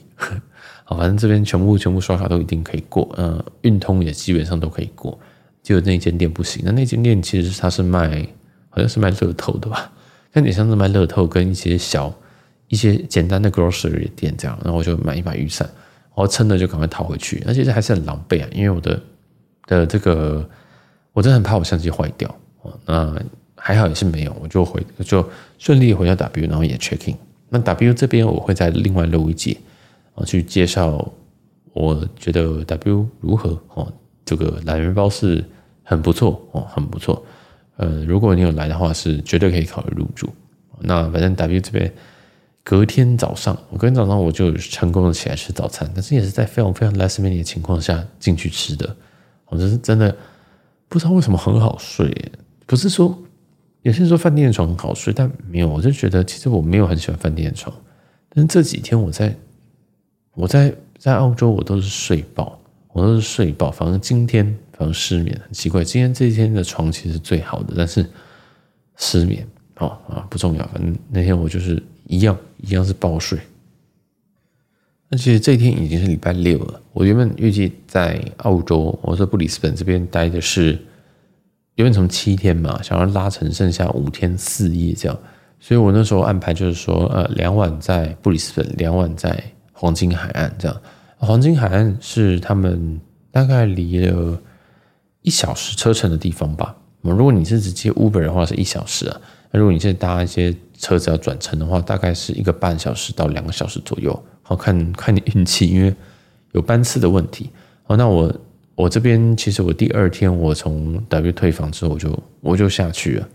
[0.96, 5.18] 反正这边全部全部刷卡都一定可以过，呃，运通也基本上都可以过，
[5.62, 6.62] 就那间店不行。
[6.64, 8.26] 那那间店其实它是卖，
[8.68, 9.92] 好像是卖乐透的吧？
[10.32, 12.12] 看点像是卖乐透跟一些小、
[12.68, 14.58] 一些简单的 grocery 店这样。
[14.64, 15.68] 然后我就买一把雨伞，
[16.14, 17.42] 我撑着就赶快逃回去。
[17.46, 19.00] 而且这还是很狼狈啊，因为我的
[19.66, 20.48] 的这个，
[21.12, 22.32] 我真的很怕我相机坏掉。
[22.62, 23.16] 哦，那
[23.56, 27.16] 还好也是没有，我就回就顺利回到 W，然后也 check in。
[27.48, 29.34] 那 W 这边我会再另外录一
[30.16, 30.24] 节。
[30.26, 31.10] 去介绍，
[31.72, 33.90] 我觉得 W 如何哦？
[34.24, 35.42] 这个懒人包是
[35.82, 37.24] 很不错哦，很不错。
[37.76, 40.28] 呃，如果你有来的话，是绝对可以考虑入住。
[40.80, 41.92] 那反正 W 这边
[42.62, 48.94] 隔天早上，我隔天早上我就成功的起来吃早餐，但是也是在非常非常 last minute 的情况下进去吃的。
[49.46, 50.14] 我就是真的
[50.88, 52.14] 不知道为什么很好睡，
[52.66, 53.18] 不是说
[53.82, 57.74] 有些人说饭店的床很好睡，但没有，我就觉得其实我没有很喜欢饭店的床，
[58.28, 59.34] 但是这几天我在。
[60.40, 62.58] 我在在澳洲，我都是睡饱，
[62.94, 63.70] 我都是睡饱。
[63.70, 65.84] 反正今天反正失眠，很奇怪。
[65.84, 68.06] 今天这一天的床其实是最好的，但是
[68.96, 70.66] 失眠哦啊不重要。
[70.68, 73.38] 反正那天我就是一样一样是爆睡。
[75.10, 76.80] 那其实这一天已经是礼拜六了。
[76.92, 80.78] 我原本预计在澳洲，我在布里斯本这边待的是
[81.74, 85.18] 原本从七天嘛，想要拉成剩下五天四夜这样。
[85.58, 89.42] 所以我那时候安排就是说，呃，两晚在布里斯本，两晚在
[89.80, 90.78] 黄金海岸，这样。
[91.16, 94.38] 黄金海岸是他们大概离了
[95.22, 96.76] 一小时车程的地方吧。
[97.00, 99.18] 如果你是直接 Uber 的话，是一小时啊。
[99.50, 104.22] 那如果你现在搭一些车子要转乘的话，大概是一个半小时到两个小时左右。
[104.42, 105.94] 好，看看你运气，因为
[106.52, 107.48] 有班次的问题。
[107.84, 108.30] 好，那我
[108.74, 113.26] 我这边其实我第二天我从 W 退房之后，我就我就下去了。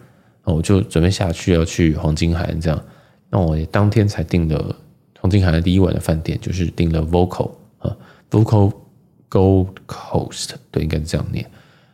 [0.43, 2.79] 我就准备下去要去黄金海岸这样。
[3.31, 4.75] 那我当天才订了
[5.25, 7.97] 黄金海岸第一晚的饭店，就是订了 Vocal 啊
[8.29, 8.71] ，Vocal
[9.27, 11.43] Gold Coast，对，应该是这样念。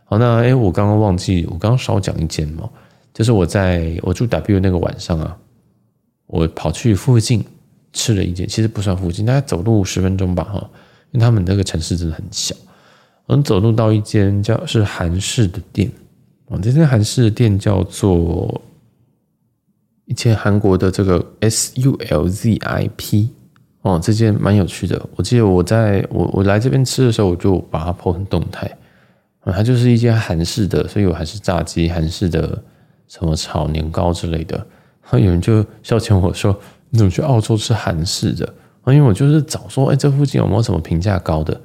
[0.04, 2.70] 好，那哎，我刚刚忘记，我刚刚少讲一间嘛，
[3.14, 5.38] 就是我在我住 W 那个晚上啊，
[6.28, 7.42] 我跑去附近
[7.94, 10.70] 吃了一间，其实不算附近，大概走路十分钟吧，哈，
[11.12, 12.54] 因为他们那个城市真的很小，
[13.28, 15.90] 我们走路到一间叫是韩式的店，
[16.48, 18.62] 哦，这间韩式的店叫做
[20.06, 23.30] 一间韩国的这个 S U L Z I P，
[23.82, 28.70] 哦，这件蛮有趣的，我记得我在我我来这边吃的时候，我就把它 po 成动态。
[29.44, 32.62] 它就是一间韩式的，所以我还是炸鸡、韩式的
[33.08, 34.56] 什么炒年糕之类的。
[34.56, 36.56] 然后有人就笑钱我说
[36.92, 38.46] ：“你怎么去澳洲吃韩式的？”
[38.86, 41.60] 啊，因为我就是找说，哎，这附近有没有什么评价高的？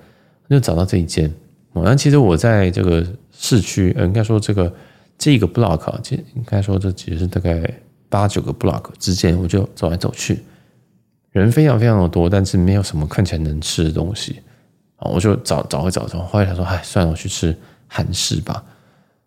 [0.48, 1.30] 就找到这一间。
[1.74, 4.72] 哦，那其实我在这个市区，呃，应该说这个
[5.18, 7.62] 这个 block 啊，其实应该说这其实是大概
[8.08, 10.42] 八九个 block 之间，我就走来走去，
[11.30, 14.40] 人非常非常的多，但是没有什么看起来能吃的东西。
[14.96, 17.54] 啊，我就找找一找找，后来他说：“哎，算了，我去吃
[17.86, 18.64] 韩式吧。”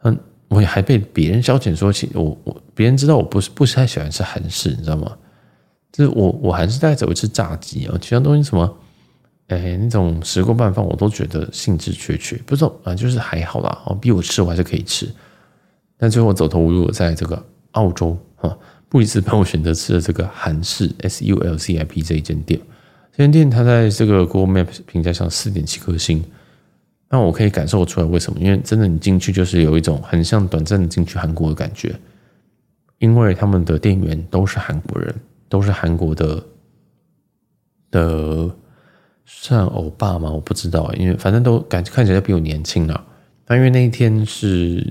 [0.01, 5.15] 嗯，我也还被别人消遣说起，我我别人知道我不是不是太喜欢吃韩式，你知道吗？
[5.91, 8.77] 就是我我还是在走一次炸鸡啊，其他东西什么，
[9.49, 13.79] 哎，那种石锅拌饭我都觉得兴致缺缺，不知道啊，就是还好啦。
[13.85, 15.07] 哦，逼我吃我还是可以吃，
[15.97, 22.59] 但最后走投无路，在这个澳洲啊布里斯帮，我选择吃了这个韩式 S U L C I P 这一间店。
[23.11, 26.23] 这间店它在这个 Google Map 评价上四点七颗星，
[27.09, 28.39] 那我可以感受出来为什么？
[28.39, 31.93] 因为真的你进去就是有一种很像短暂的进去韩国的感觉，
[32.97, 35.13] 因为他们的店员都是韩国人，
[35.47, 36.43] 都是韩国的
[37.91, 38.49] 的
[39.25, 40.31] 算欧巴吗？
[40.31, 43.05] 我不知道，因为反正都感觉看起来比我年轻啊。
[43.47, 44.85] 那因为那一天是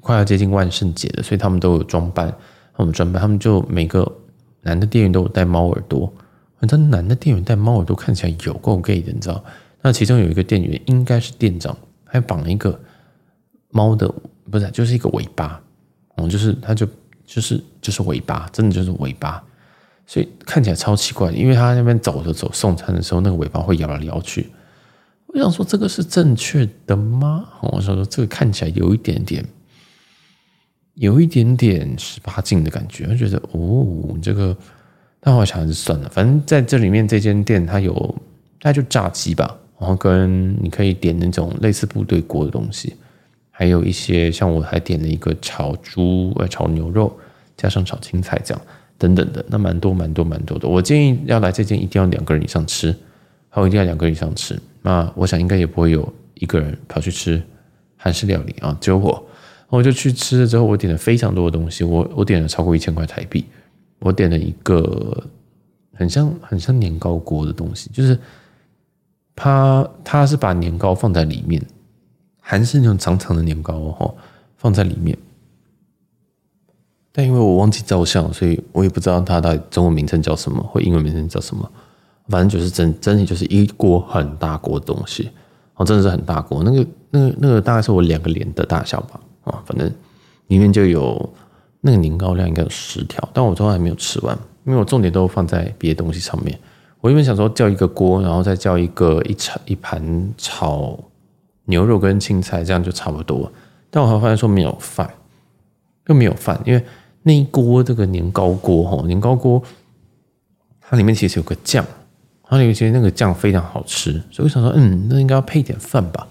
[0.00, 2.34] 快要接近万圣节的，所以他们都有装扮，
[2.78, 4.10] 我们专班，他们就每个
[4.62, 6.12] 男的店员都有戴猫耳朵。
[6.58, 9.44] 反正男的店员戴猫耳朵看起来有够 gay 的，你知道？
[9.82, 12.78] 那其中有一个店员应该是店长，还绑了一个
[13.70, 14.12] 猫的，
[14.50, 15.60] 不是，就是一个尾巴，
[16.16, 16.86] 哦，就是他就
[17.24, 19.40] 就是就是尾巴，真的就是尾巴，
[20.06, 24.50] 所以看起来超奇怪，因为他那边走着走送餐的时候，那个尾巴会摇来摇去。
[25.28, 27.46] 我想说这个是正确的吗？
[27.60, 29.44] 我想说这个看起来有一点点，
[30.98, 34.56] 有一点点十八禁的感觉，我觉得哦，这个。
[35.20, 38.14] 但我想还是算了，反正在这里面这间店它有，
[38.60, 42.94] 它就炸鸡吧，然后跟你可以点那种类似部队锅的东西，
[43.50, 47.12] 还有一些像我还点了一个炒猪呃炒牛肉，
[47.56, 48.62] 加上炒青菜这样
[48.96, 50.68] 等等的，那蛮多蛮多蛮多的。
[50.68, 52.94] 我建议要来这间一定要两个人以上吃，
[53.48, 54.56] 还有一定要两个人以上吃。
[54.82, 57.42] 那我想应该也不会有一个人跑去吃
[57.96, 59.27] 韩式料理啊，只有我，
[59.68, 63.44] 我就去吃了之后，我点了非常多的东西，我我点了超过一千块台币。
[64.00, 65.26] 我点了一个
[65.92, 68.16] 很像很像年糕锅的东西，就是
[69.34, 71.60] 它它是把年糕放在里面，
[72.40, 74.14] 韩式那种长长的年糕哦，
[74.56, 75.18] 放在里面。
[77.10, 81.68] 但因为我忘记照相，所以我也不知道它的中文名称叫什么，或英文名称叫什么。
[82.28, 85.28] 反正就是整整体就是一锅很大锅的东西，
[85.74, 86.62] 哦，真的是很大锅。
[86.62, 89.92] 那个那个那个大概是我两个脸的大小吧，啊，反正
[90.46, 91.34] 里面就有。
[91.80, 96.58] 那个年糕量应该有十条，但我都还没有吃完，因为我重点都放在别的东西上面。
[97.00, 100.98] 我原本想说叫一个锅，然后再叫一个一炒一盘炒
[101.66, 103.50] 牛肉跟青菜，这样就差不多。
[103.90, 105.08] 但我还发现说没有饭，
[106.08, 106.84] 又没有饭，因为
[107.22, 109.62] 那一锅这个年糕锅哈，年糕锅
[110.80, 111.86] 它里面其实有个酱，
[112.42, 116.26] 它里面其实那个酱非常好吃，所以我想说，嗯，那应该要配点饭吧。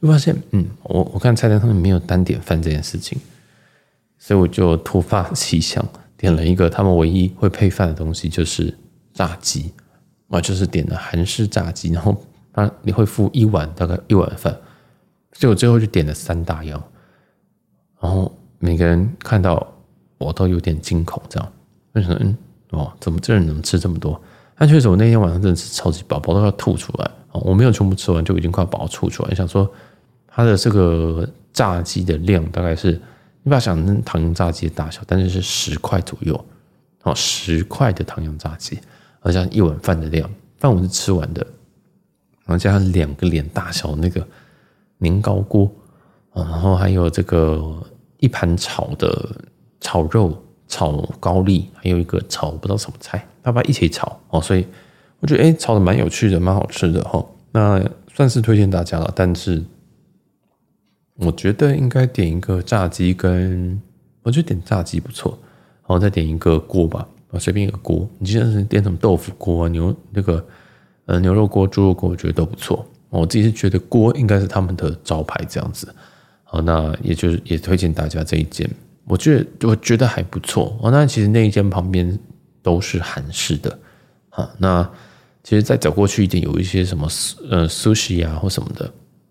[0.00, 3.18] 就发现，嗯，我我看菜单上面没有单点饭这件事情。
[4.18, 5.82] 所以我就突发奇想，
[6.16, 8.76] 点了一个他们唯一会配饭的东西，就是
[9.14, 9.72] 炸鸡。
[10.28, 12.14] 我就是点了韩式炸鸡，然后
[12.52, 14.54] 他你会付一碗大概一碗饭，
[15.32, 16.80] 所以我最后就点了三大样。
[17.98, 19.66] 然后每个人看到
[20.18, 21.52] 我都有点惊恐，这样
[21.94, 22.16] 为什么？
[22.20, 22.36] 嗯，
[22.70, 24.20] 哦，怎么这人能吃这么多？
[24.56, 27.10] 但确实，我那天晚上真的是超级饱，饱到要吐出来。
[27.32, 29.34] 我没有全部吃完，就已经快要饱吐出来。
[29.34, 29.68] 想说
[30.40, 33.00] 它的这个炸鸡的量大概是。
[33.42, 36.44] 你不要想那糖油炸鸡的大小，但是是十块左右，
[37.04, 38.78] 哦，十块的唐扬炸鸡，
[39.18, 41.40] 好像一碗饭的量，饭我是吃完的，
[42.44, 44.22] 然后加上两个脸大小那个
[44.98, 45.70] 年糕锅，
[46.34, 47.82] 然后还有这个
[48.18, 49.30] 一盘炒的
[49.80, 50.38] 炒肉、
[50.68, 54.66] 炒高丽，还有一个炒不知道什么菜，爸爸一起炒哦，所以
[55.20, 57.24] 我觉得哎，炒的蛮有趣的，蛮好吃的哈。
[57.52, 57.82] 那
[58.14, 59.64] 算是推荐大家了，但是
[61.20, 63.80] 我觉得应该点一个炸鸡跟，
[64.22, 65.38] 我觉得点炸鸡不错。
[65.82, 68.08] 然后再点一个锅吧，啊，随便一个锅。
[68.18, 70.46] 你现在是点什么豆腐锅啊、牛那个
[71.06, 72.86] 呃牛肉锅、猪肉锅，我觉得都不错。
[73.08, 75.92] 我自己是觉得锅应该是他们的招牌这样子。
[76.44, 78.70] 好，那也就是也推荐大家这一间，
[79.04, 80.78] 我觉得我觉得还不错。
[80.80, 82.16] 哦，那其实那一间旁边
[82.62, 83.76] 都是韩式的。
[84.28, 84.88] 好，那
[85.42, 87.08] 其实再走过去一点，有一些什么
[87.50, 88.88] 呃 sushi 啊或什么的，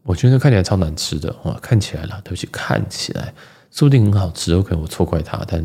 [0.10, 1.36] 我觉得看起来超难吃的。
[1.44, 3.32] 哇，看起来啦，对不起，看起来
[3.70, 5.64] 说不定很好吃，OK，我错怪他，但。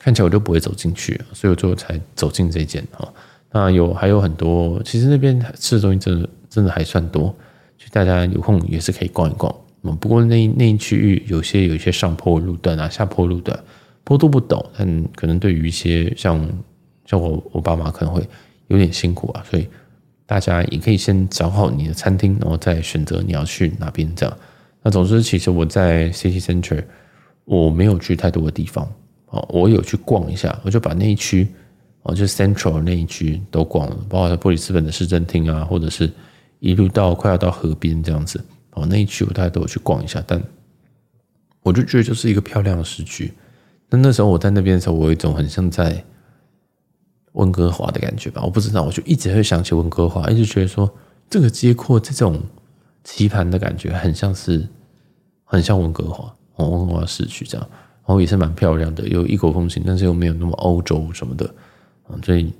[0.00, 3.12] 看起来我就不会走进去，所以我最后才走进这间哈。
[3.50, 7.34] 那有还有很多，其实那边吃的东西真的真的还算多，
[7.76, 9.54] 就大家有空也是可以逛一逛。
[10.00, 13.58] 不过那那一区域有些有一些上坡路段啊，下坡路段，
[14.04, 16.48] 坡度不陡，但可能对于一些像
[17.04, 18.26] 像我我爸妈可能会
[18.68, 19.68] 有点辛苦啊，所以
[20.28, 24.38] 大家也可以先找好你的餐厅，然后再选择你要去哪边这样。
[24.82, 26.84] 那总之，其实我在 City Center
[27.46, 28.86] 我没有去太多的地方。
[29.30, 31.48] 哦，我有去逛一下，我就把那一区，
[32.02, 36.10] 哦，就是 Central 那一区都逛了，包括布里斯本的市政厅啊，或者是
[36.60, 38.38] 一路到快要到河边这样子，
[38.72, 40.42] 哦，那一区我大概都有去逛一下，但
[41.62, 43.32] 我就觉得就是一个漂亮的市区。
[43.90, 46.02] 那那时候我在那边的时候，我有一种很像在
[47.32, 50.88] 温哥华的感觉吧，我不知道，我就一直会想起温哥华，一直觉得说
[51.28, 52.40] 这个街廓这种
[53.04, 54.66] 棋盘的感觉，很像是
[55.44, 57.68] 很像温哥华，哦，温哥华市区这样。
[58.06, 61.54] 然后也是蛮漂亮的，有异国风情，但是又没有那么欧洲什么的，
[62.24, 62.50] 所以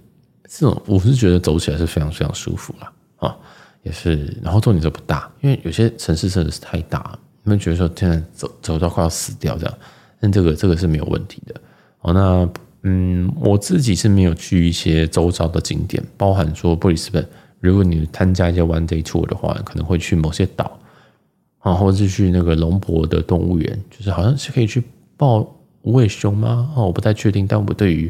[0.47, 3.35] 这种我是觉得走起来是非常非常舒服了啊，
[3.83, 4.37] 也是。
[4.43, 9.75] 然后重点就不大，因为有些城市真的是太大，你们觉得说现在走走到快要死掉这样，
[10.21, 11.55] 但这个这个是没有问题的。
[12.03, 12.47] 哦，那
[12.83, 17.27] 嗯，我自己是没有去一些周遭的景点，包含说布里斯本，
[17.61, 20.79] 如果你参加一些 one day tour 的话，可能会去某些岛，
[21.59, 24.83] 啊，或者是去那个龙博的动物园，就是好像是可以去。
[25.17, 25.41] 抱
[25.83, 26.73] 无尾熊吗？
[26.77, 27.45] 哦，我不太确定。
[27.45, 28.09] 但我对于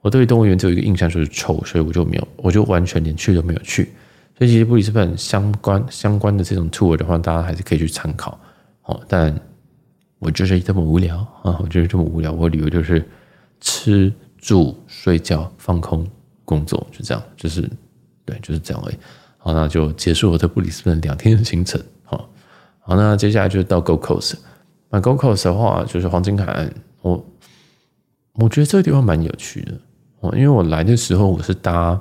[0.00, 3.90] 我对于动物园只有一个印象就是丑，所以我就没有，我就完全连去都没有去。
[4.38, 8.38] 所以其实布里斯本相关相关的这种 tour 的话，大家还是可以去参考。
[8.84, 9.36] 哦，但
[10.20, 11.58] 我就是这么无聊啊！
[11.60, 12.30] 我就是这么无聊。
[12.30, 13.04] 我旅游就是
[13.60, 16.06] 吃住睡觉放空
[16.44, 17.68] 工作，就这样，就是
[18.24, 18.96] 对，就是这样而已。
[19.36, 21.80] 好，那就结束我在布里斯本两天的行程。
[22.02, 22.28] 好，
[22.80, 24.34] 好，那接下来就到 Gold Coast。
[24.90, 26.72] 那 Gold Coast 的话，就是黄金海岸。
[27.02, 27.24] 我
[28.34, 29.72] 我觉得这个地方蛮有趣的
[30.20, 32.00] 哦，因为我来的时候我是搭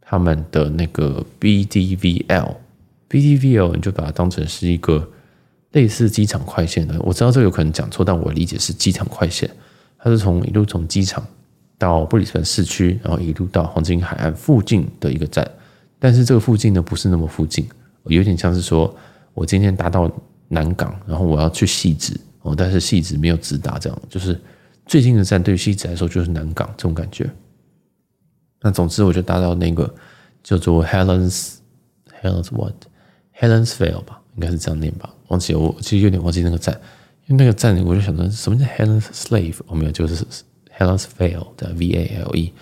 [0.00, 5.08] 他们的那个 BDVL，BDVL 你就把它当成是一个
[5.72, 6.94] 类似机场快线的。
[7.00, 9.50] 我知道这有可能讲错，但我理解是机场快线。
[10.06, 11.26] 它是从一路从机场
[11.76, 15.44] 到布里斯本市区，然后一路到黄金海岸附近的一个站。
[15.98, 17.68] 但是这个附近呢，不是那么附近，
[18.04, 18.96] 有点像是说
[19.34, 20.08] 我今天搭到。
[20.48, 24.40] 南港，然后我要去汐止哦，但是汐止没有直达，这样就是
[24.86, 27.28] 最近的站对于汐止来说就是南港这种感觉。
[28.60, 29.92] 那总之我就搭到那个
[30.44, 31.54] 叫做 Helens
[32.22, 32.74] Helens what
[33.36, 36.80] Helensville 吧，应该是这样念吧，忘记，我其实有点忘记那个站，
[37.26, 40.24] 因为那个站我就想说什么叫 Helens Slave，我没有，就是
[40.78, 42.52] Helensville 的 V A L E。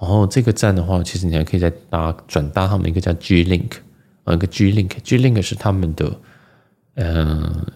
[0.00, 3.70] 然后这个站的话，其实你还可以再搭转搭他们一个叫 G Link，
[4.24, 6.12] 呃，一个 G Link G Link 是他们的。
[6.96, 7.66] 嗯，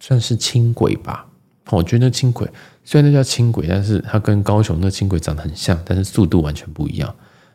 [0.00, 1.24] 算是轻轨吧。
[1.70, 2.50] 我觉得轻轨
[2.82, 7.08] 虽然那叫轻轨，但是它跟高雄那轻轨长得很像，但是速度完全不一样。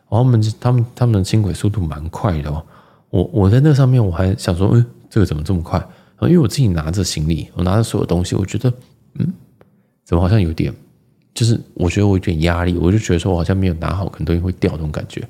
[0.10, 2.66] 然后他们他们他们的轻轨速度蛮快的哦。
[3.10, 5.86] 我我在那上面我还想说，嗯，这个怎么这么快？
[6.28, 8.74] 因为我自己拿着行李，我拿着所有东西，我觉得，
[9.16, 9.34] 嗯，
[10.04, 10.74] 怎么好像有点，
[11.34, 15.28] 就是我觉得我有点压力，我就觉得说我好像没有拿好，可能东西会掉那种感觉。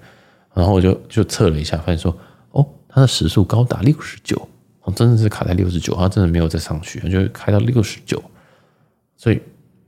[0.53, 2.17] 然后我就就测了一下，发现说，
[2.51, 4.47] 哦，它的时速高达六十九。
[4.95, 8.19] 真的是卡在六十九，它真的没有再上去，就开到六十九，
[9.15, 9.39] 所以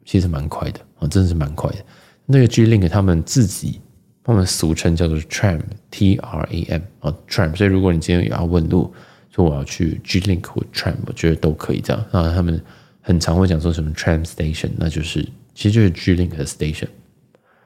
[0.05, 1.77] 其实蛮快的啊，真的是蛮快的。
[2.27, 3.81] 那个 G Link 他们自己，
[4.23, 7.55] 他们俗称叫做 Tram，T R A M 啊 Tram。
[7.55, 8.93] 所以如果你今天也要问路，
[9.33, 12.05] 说我要去 G Link 或 Tram，我觉得都可以这样。
[12.11, 12.61] 那他们
[13.01, 16.89] 很常会讲说什么 Tram Station，那就是其实就是 G Link 的 Station。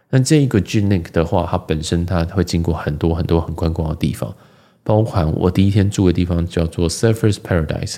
[0.09, 4.33] 那这一个 G Link 的话，它本身它会经过很多很多很观光的地方。
[4.83, 7.95] 包含我第一天住的地方叫做 Surfers Paradise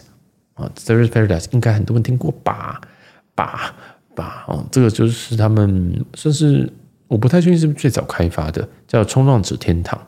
[0.53, 2.79] 啊，Surfers Paradise 应该很多人听过吧？
[3.35, 3.75] 吧
[4.15, 6.71] 吧，哦，这个就是他们算是
[7.07, 10.01] 我不太确定是不是最早开发的，叫冲浪者天堂。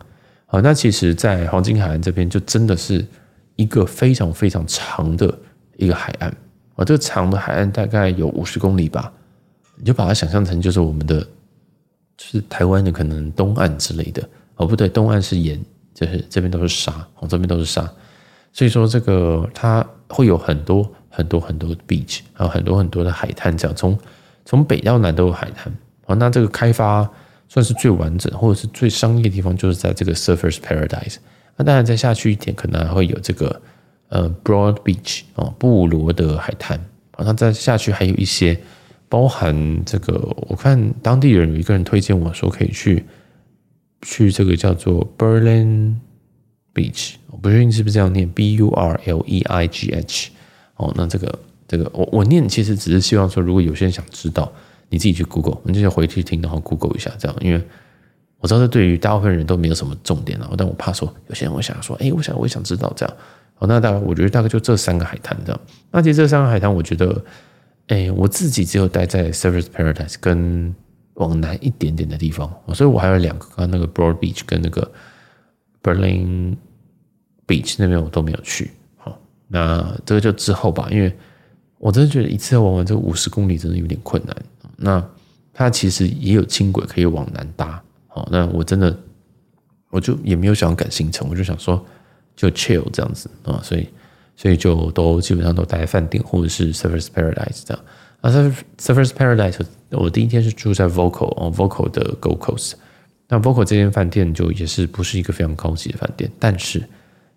[0.45, 3.05] 好，那其实，在黄金海岸这边就真的是
[3.60, 5.38] 一个非常非常长的
[5.76, 6.30] 一个海岸。
[6.76, 9.12] 啊，这个长的海岸大概有五十公里吧，
[9.76, 11.20] 你就把它想象成就是我们的，
[12.16, 14.24] 就是台湾的可能东岸之类的。
[14.55, 15.60] 哦，不对，东岸是盐，
[15.93, 17.82] 就是这边都是沙，哦，这边都是沙，
[18.53, 23.76] 所以说这个它会有很多很多很多的 beach，还有很多很多的海滩，这样。
[23.76, 23.97] 从
[24.45, 25.74] 从北到南都有海滩，
[26.05, 27.10] 哦，那这个开发。
[27.51, 31.16] 算是最完整或者是最商业的地方，就是在这个 Surfers Paradise。
[31.60, 33.62] 那当然再下去一点，可能还会有这个
[34.07, 36.80] 呃 Broad Beach 哦，布罗德海滩。
[37.12, 38.57] 好那再下去还有一些
[39.10, 40.14] 包含这个，
[40.47, 43.03] 我看当地人有一个人推荐我说可以去
[44.03, 45.93] 去这个叫做 Berleigh
[46.74, 50.32] Beach，我不确定是不是这样念 B U R L E I G H。
[50.78, 54.51] 哦，那这个这个我我念其实只是希望说，如果有些人想知道。
[54.91, 57.64] 你自己去 Google，你就回去听，然后 Google 一下，这样，因为
[58.39, 63.15] 我知道这对于大部分人都没有什么重点了，但我怕说有些人会想说，哎，我想我也想知道这样，
[63.55, 65.61] 好，那大概我觉得大概就这三个海滩这样。
[65.91, 67.23] 那其实这三个海滩，我觉得，
[67.87, 70.73] 哎，我自己只有待在 Surfers Paradise 跟
[71.15, 74.89] 往南一点点的地方，所以我还有两个，刚刚那个 Broad Beach 跟那个
[75.83, 76.55] Berlin
[77.45, 78.71] Beach 那边我都没有去。
[78.95, 79.19] 好，
[79.49, 81.13] 那这个就之后吧，因为
[81.77, 84.35] 我真的觉得一次要玩完这五十公里真的有点困难。
[84.77, 85.05] 那
[85.51, 87.83] 它其实也有轻轨可以往南搭，
[88.32, 88.97] 那我真的
[89.89, 91.84] 我就也没有想要赶行程，我就想说
[92.36, 93.88] 就 chill 这样子啊，所以
[94.36, 97.84] 所以就都基本上都待在饭店或者是 Surfers Paradise 这样。
[98.22, 98.32] 啊
[98.78, 99.59] ，Surfers Paradise
[99.91, 102.74] 我第一天是住在 Vocal 哦，Vocal 的 Go Coast。
[103.28, 106.84] 那 Vocal 这间饭店就也是不是一个非常高级的饭店，但是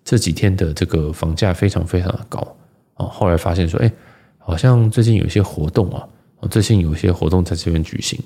[0.05, 2.57] 这几天的这个房价非常非常的高
[2.97, 3.07] 哦。
[3.07, 3.93] 后来发现说，哎，
[4.39, 6.09] 好像最近有一些活动啊。
[6.51, 8.19] 最近有一些活动在这边举行，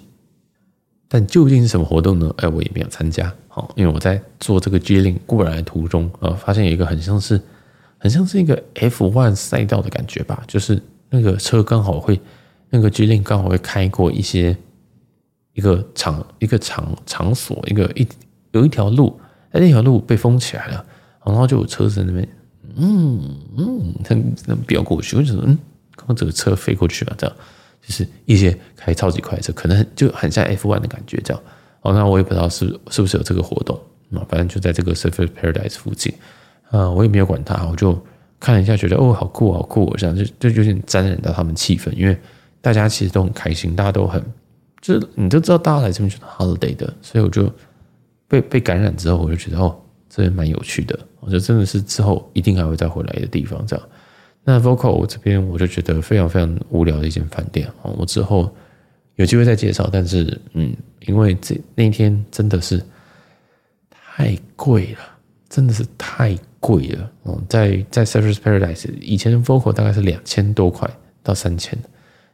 [1.09, 2.33] 但究竟是什么活动呢？
[2.39, 3.33] 哎，我也没有参加。
[3.49, 7.41] 好，因为我在做这个 G-Link 过来途中，呃，发现有一个很像是，
[7.99, 12.21] 很像是一个 F ONE 赛道的感觉吧，就是那个车刚好会，
[12.71, 14.57] 那个 G-Link 刚好会开过一些
[15.55, 18.07] 一个场一个场场所，一个一
[18.51, 19.19] 有一条路，
[19.53, 20.85] 哎，那条路被封起来了，
[21.25, 22.29] 然后就有车子那边，
[22.77, 24.15] 嗯嗯，它
[24.47, 25.43] 那飙过去，我就说？
[25.47, 25.57] 嗯，
[25.95, 27.37] 刚刚这个车飞过去了，这样。
[27.87, 31.41] 就是一些开超级快车，可能就很像 F1 的感觉，这样。
[31.83, 33.79] 哦，那我也不知道是是不是有这个活动
[34.13, 36.13] 啊，反正就在这个 Surface Paradise 附近
[36.71, 37.97] 啊，我也没有管它，我就
[38.41, 42.19] 看了一下，觉得哦，好酷，好酷，这样就就有点沾染到他们气氛，因为
[42.61, 44.21] 大家其实都很开心，大家都很，
[44.81, 47.49] 就是你都知道大家来这边就是 holiday 的，所以我就
[48.27, 49.81] 被被感染之后，我就觉得哦，
[50.11, 53.89] 这边蛮有趣的，我觉得真的是之后一定还会再回来的地方，这样。
[54.49, 58.49] 那 Vocal 我这边我就觉得非常非常无聊的一间饭店啊，我之后
[59.17, 59.91] 有机会再介绍。
[59.93, 62.81] 但是，嗯，因为这那一天真的是
[63.91, 65.01] 太贵了，
[65.49, 67.11] 真的是太贵了。
[67.25, 70.89] 哦，在在 Surfers Paradise 以前 Vocal 大概是两千多块
[71.25, 71.77] 到三千，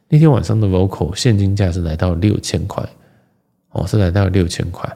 [0.07, 2.87] 那天晚上的 Vocal 现金价是来到六千块，
[3.71, 4.87] 哦，是来到六千块，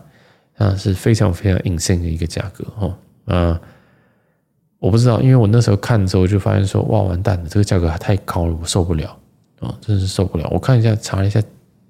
[0.56, 2.96] 那是非常非常 insane 的一个价格哦，
[3.26, 3.60] 啊。
[4.80, 9.18] 我不知道，因为我那时候看的时候就发现说，哇，完蛋了，这个价格还太高了，我受不了
[9.60, 10.48] 啊，真的是受不了。
[10.52, 11.42] 我看一下，查了一下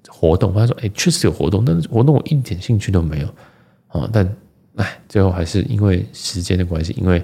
[0.08, 3.28] 活动，发现说，哎，确实有活动，但是活动我一点兴趣都没有
[3.88, 4.08] 啊。
[4.10, 4.26] 但
[4.76, 7.22] 哎，最后还是因为时间的关系，因为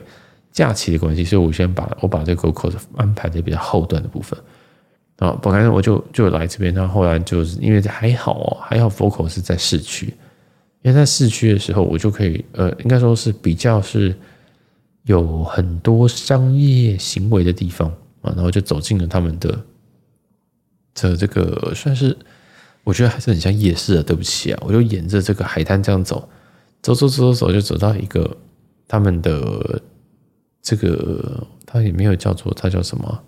[0.53, 4.39] 假期的关系，所以我先把我把这个 GoCo 安排在比较后段的部分
[5.17, 5.35] 啊。
[5.41, 10.13] 本来我就就来这边，然后后来就是因为还好哦，还好 Vocal 是在市区，
[10.83, 14.15] 因为在市区的时候，我就可以呃，应该说是比较是。
[15.05, 17.89] 有很多商业行为的地方
[18.23, 19.59] 啊，然后就走进了他们的
[20.95, 22.17] 这这个算是，
[22.85, 24.03] 我觉得还是很像夜市的。
[24.03, 26.29] 对不起啊，我就沿着这个海滩这样走，
[26.81, 28.37] 走走走走走，就走到一个
[28.89, 29.83] 他们的
[30.63, 33.23] 这个，它也没有叫做它叫什么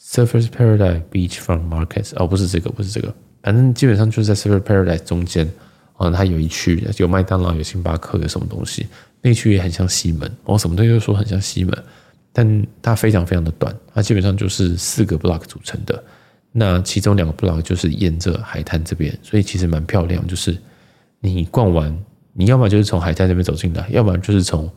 [0.00, 3.12] Surface Paradise Beachfront Markets，哦，不是这个，不是这个，
[3.42, 5.50] 反正基本上就是在 Surface Paradise 中间
[5.96, 8.86] 啊，它有一区有麦当劳，有星巴克，有什么东西。
[9.20, 11.84] 那区也很像西门，我、什么东西都说很像西门，
[12.32, 16.02] 但它非常非常的短，它基本上就是四个 block 组成的。
[16.52, 20.26] 那其中两个 block 就是沿着海滩这边，所以其实蛮漂亮。
[20.26, 20.56] 就是
[21.20, 21.96] 你逛完，
[22.32, 24.68] 你要么就是从海滩这边走进来，要么就是从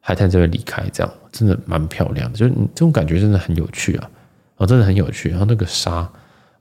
[0.00, 2.36] 海滩这边离开，这样真的蛮漂亮的。
[2.36, 4.10] 就是你这种感觉真的很有趣啊，
[4.56, 5.30] 哦，真的很有趣。
[5.30, 6.10] 然后那个沙，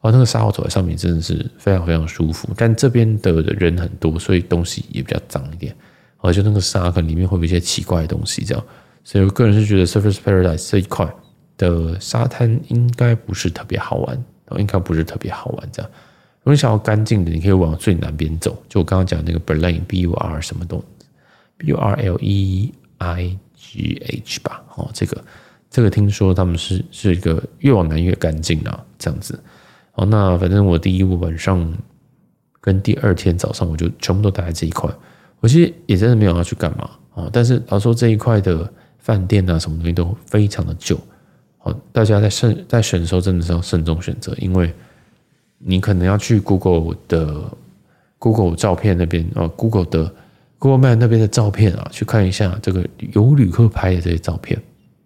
[0.01, 2.49] 哦，那个沙我走在上面真的是非常非常舒服。
[2.55, 5.75] 但这边的人很多，所以东西也比较脏一点。
[6.23, 8.65] 而且那个沙可能里面会有一些奇怪的东西，这样，
[9.03, 11.07] 所以我个人是觉得 Surface Paradise 这一块
[11.57, 14.23] 的沙滩应该不是特别好玩，
[14.57, 15.91] 应该不是特别好玩这样。
[16.39, 20.83] 如果你想要干净的，你可以往最南边走，就我刚刚讲那个 Berlin B U R 什么东
[21.57, 25.23] ，B U R L E I G H 吧，哦，这个
[25.69, 29.39] 这个听说他们是是一个越往南越干净啊，这样子。
[29.95, 31.71] 哦，那反正我第一晚上
[32.59, 34.89] 跟第二天早上我就全部都待在这一块，
[35.43, 40.97] 我其实也真的没有要去干嘛啊，但是老说这一块的饭店啊什么东西都非常的旧。
[41.57, 44.73] 好，大家在慎在选的时候真的是要慎重选择，因为
[45.57, 47.43] 你可能要去 Google 的
[48.19, 50.13] Google 照片那边啊，Google 的
[50.59, 54.57] Google Map 那边的照片啊，去看一下这个有旅客拍的这些照片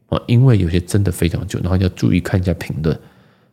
[0.09, 2.95] 啊，因为有些真的非常旧，然后要注意看一下评论。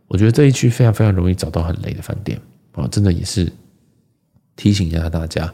[0.06, 2.38] 我觉得这一区非常非常容易找到很雷的饭店
[2.72, 3.50] 啊，真的也是
[4.54, 5.50] 提醒一下大家。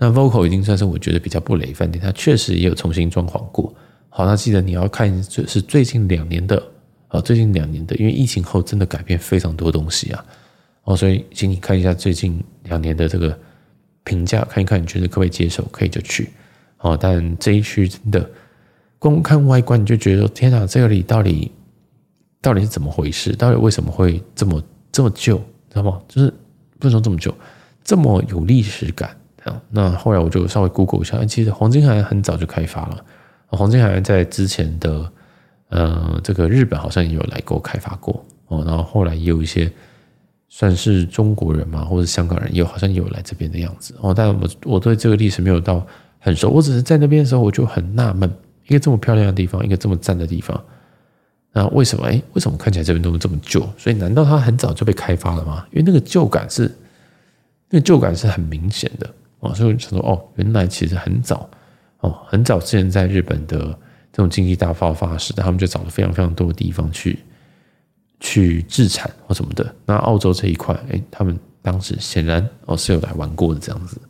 [0.00, 3.72] 那 Vocal 已经算是我觉得比较不雷饭店，它确实也有重新装潢过。
[4.08, 6.60] 好，那记得你要看是最近两年的。
[7.08, 10.24] 啊，最近两年的，因为疫情后真的改变非常多东西啊，
[10.84, 13.36] 哦，所以请你看一下最近两年的这个
[14.04, 16.30] 评价，看一看你觉得可不可以接受，可以就去。
[16.78, 18.30] 哦，但这一区真的
[19.00, 21.50] 光看外观你就觉得天哪，这里到底
[22.40, 23.34] 到底是怎么回事？
[23.34, 25.36] 到底为什么会这么这么旧？
[25.68, 26.00] 知道吗？
[26.06, 26.32] 就是
[26.78, 27.34] 不能说这么旧，
[27.82, 29.19] 这么有历史感。
[29.70, 33.04] 那后来我就稍微 Google 一下，其实黄金海岸很早就开发了，
[33.48, 35.10] 黄金海岸在之前的。
[35.72, 39.70] 呃，这个日本好像也有来过开发过哦，然后后来也有一些
[40.48, 44.12] 算是中国人嘛，或者香港人，也有好像也有来这边的样子哦。
[44.12, 45.86] 但我我对这个历史没有到
[46.18, 48.28] 很熟，我只是在那边的时候我就很纳闷，
[48.66, 50.60] 一个这么漂亮的地方，一个这么赞的地方，
[51.52, 53.60] 那为什么哎，为什么看起来这边都这么旧？
[53.78, 55.64] 所以难道它很早就被开发了吗？
[55.70, 56.64] 因为那个旧感是，
[57.68, 59.08] 那个旧感是很明显的
[59.40, 59.54] 哦。
[59.54, 61.50] 所以我就想说，哦，原来其实很早
[62.00, 63.78] 哦，很早之前在日本的。
[64.12, 67.16] 这种经济大爆发时，他们就找了非常非常多的地方去
[68.18, 69.72] 去制产或什么的。
[69.86, 74.00] 那澳洲这一块，哎，他们当时显然哦是有来玩过的这样子。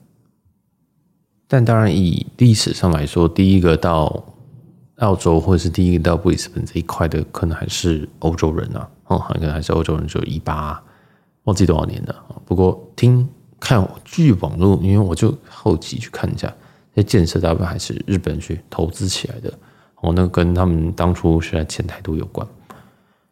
[1.46, 4.24] 但当然，以历史上来说，第一个到
[5.00, 10.82] 澳洲或者是第一个到布里斯本这一块的，可能还是欧洲人啊，哦，可能还是欧洲人，就一八
[11.44, 12.24] 忘记多少年了。
[12.46, 13.28] 不过听
[13.60, 16.52] 看据网络，因为我就后期去看一下，
[16.94, 19.52] 那建设大部分还是日本去投资起来的。
[19.96, 22.46] 哦，那跟他们当初是在钱太多有关。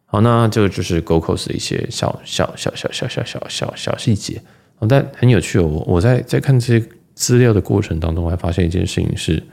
[0.05, 4.41] 好，那这个就是 GoCos 的一些小小小小小小小小小细节。
[4.87, 9.43] 但很有趣哦，我我在在看这些资料的过程当中，我还发现一件事情是，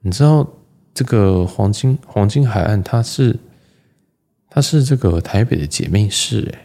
[0.00, 0.44] 你知道
[0.92, 3.38] 这个黄金黄金海岸，它是
[4.50, 6.58] 它是这个台北的姐妹市诶。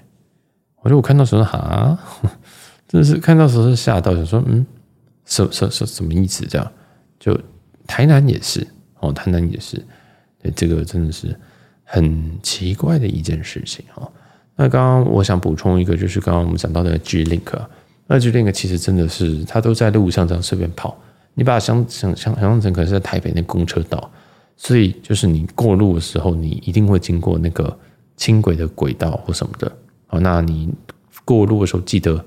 [0.78, 2.00] 我觉得我看到时候哈，
[2.92, 4.66] 真的是看到时候是吓到，想说嗯，
[5.24, 6.46] 什什什什么意思？
[6.46, 6.72] 这样
[7.18, 7.40] 就
[7.88, 8.68] 台南也是。
[9.00, 9.84] 哦，台南也是，
[10.44, 11.36] 对，这个真的是
[11.84, 14.08] 很奇怪的一件事情哦。
[14.56, 17.60] 那刚刚我想补充一个，就是刚刚我们讲到的 G Link，
[18.06, 20.96] 那 G Link 其实真的是它都在路上这样随便跑，
[21.34, 24.12] 你把它想想想想象成可能是在台北那公车道，
[24.56, 27.76] 所以就是你过路的时候，你一定会经过那个
[28.16, 29.72] 轻轨的轨道或什么的。
[30.06, 30.72] 好，那你
[31.26, 32.24] 过路的时候记得，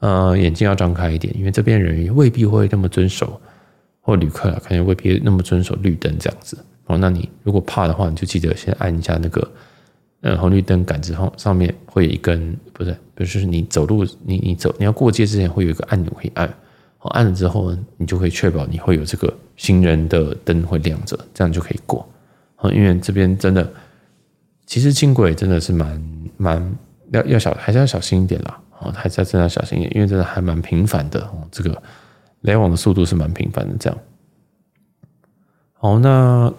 [0.00, 3.40] 呃，眼睛要张开一点，因为这边人未必会那么遵守。
[4.00, 6.96] 或旅客啊，可能未必那么遵守绿灯这样子哦。
[6.96, 9.46] 那你如果怕的话，你就记得先按一下那个
[10.22, 16.48] 呃红绿灯杆子上上面会有一根，不是，不是你走路你你走你要过街之前会有一个按钮可以按，
[17.00, 22.08] 哦，按了之后呢，你就可以确保你会有这个行人的灯会亮着，这样就可以过。
[22.56, 23.70] 哦，因为这边真的
[24.64, 26.02] 其实轻轨真的是蛮
[26.38, 26.76] 蛮
[27.10, 28.58] 要要小还是要小心一点啦。
[28.80, 31.82] 哦，还是要真的要小心一点，因为真的还蛮频繁的哦，这个。
[32.42, 33.98] 来往的速度是蛮频繁的，这样。
[35.72, 36.52] 好，那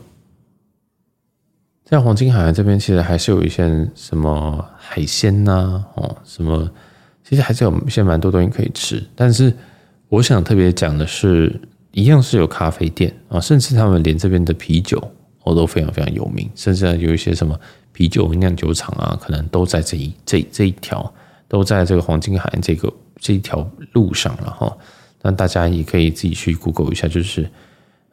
[1.85, 6.69] 在黄金海岸这边，其实还是有一些什么海鲜呐，哦，什么，
[7.23, 9.01] 其实还是有一些蛮多东西可以吃。
[9.15, 9.53] 但是，
[10.09, 11.57] 我想特别讲的是，
[11.91, 15.01] 一样是有咖啡店啊，甚至他们连这边的啤酒
[15.43, 17.57] 哦都非常非常有名，甚至有一些什么
[17.93, 21.09] 啤酒酿酒厂啊，可能都在这一这这一条，
[21.49, 24.77] 都在这个黄金海岸这个这一条路上了哈。
[25.21, 27.49] 那大家也可以自己去 Google 一下，就是，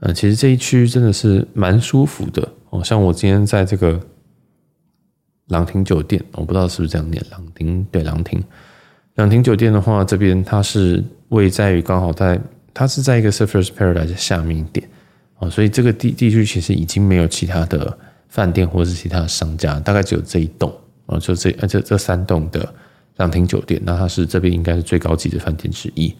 [0.00, 2.82] 呃，其实这一区真的是蛮舒服的哦。
[2.82, 4.00] 像我今天在这个
[5.46, 8.42] 朗廷酒店，我不知道是不是这样念，朗廷对朗廷，
[9.14, 12.40] 朗廷酒店的话，这边它是位在于刚好在，
[12.74, 14.88] 它是在一个 Surfers Paradise 下面一点
[15.38, 17.96] 哦，所以这个地地区其实已经没有其他的
[18.28, 20.74] 饭店或者是其他的商家，大概只有这一栋
[21.06, 22.74] 哦，就这这这三栋的
[23.16, 26.14] 朗廷酒店，那它是这边应该是最高级的饭店之一。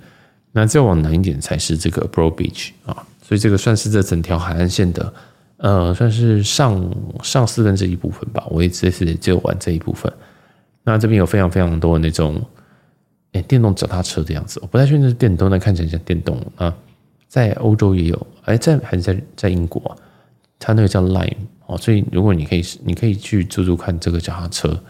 [0.53, 5.13] 那再往南一点才是这个 Broad Beach 啊，所以这个算是这整条海岸线的，
[5.59, 8.47] 呃，算是上上四分之一部分吧。
[8.51, 10.11] 我也这次只有玩这一部分。
[10.85, 12.41] 那这边有非常非常多那种，
[13.33, 16.75] 哎，电动脚踏车的样子，我不太确定是电动，但看起来像电动啊。
[17.29, 19.97] 在欧洲也有，哎，在还是在在英国啊，
[20.59, 21.35] 它那个叫 Lime
[21.67, 24.81] 哦，所以如果你可以，你可以去租租看这个脚踏车，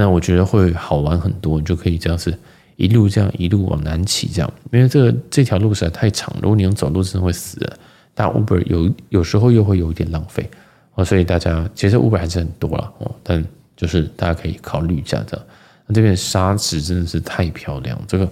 [0.00, 2.34] 那我觉得会好玩很多，你就可以这样子
[2.76, 7.78] 一路这样一路往南骑这样，因为这个这条路实在太长，如果你用走路真的会死的。
[8.14, 10.48] 但 Uber 有有时候又会有一点浪费
[10.94, 13.44] 哦，所以大家其实 Uber 还是很多了哦，但
[13.76, 15.46] 就是大家可以考虑一下这样。
[15.86, 18.26] 那这边沙子真的是太漂亮，这个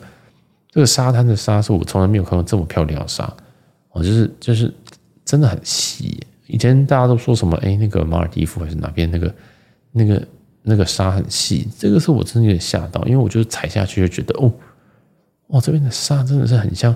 [0.70, 3.30] 这个沙滩的沙是我从来没有看过这么漂亮的沙。
[3.90, 4.72] 哦，就是就是
[5.22, 6.18] 真的很细。
[6.46, 9.34] 以前大家都说什么，哎，那个马尔地夫还是哪边那个
[9.92, 10.26] 那个
[10.62, 14.52] 那个沙很细，这个是我真的有点吓到，因为我就是踩下去就觉得，哦，
[15.48, 16.94] 哇，这边的沙真的是很像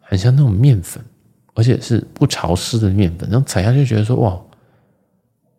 [0.00, 1.02] 很像那种面粉，
[1.54, 4.40] 而且是不潮湿的面粉，然后踩下去觉得说，哇，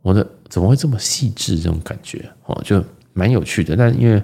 [0.02, 2.30] 我的怎么会这么细致这种感觉？
[2.46, 2.84] 哦，就
[3.14, 3.76] 蛮有趣的。
[3.76, 4.22] 但因为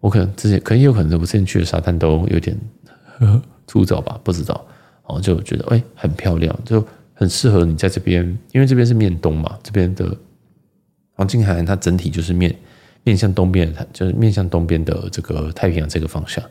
[0.00, 2.56] 我可能之前，可能有可能是我之前去的沙滩都有点
[3.18, 4.64] 呵 呵粗糙吧，不知道。
[5.04, 10.16] 哦，就觉得哎，很漂亮，就很适合你在这边，因为这边是面东嘛，这边的
[11.16, 12.54] 黄金海岸它整体就是面
[13.02, 16.44] 面向东边，就是面向东边的这个太平洋这个方向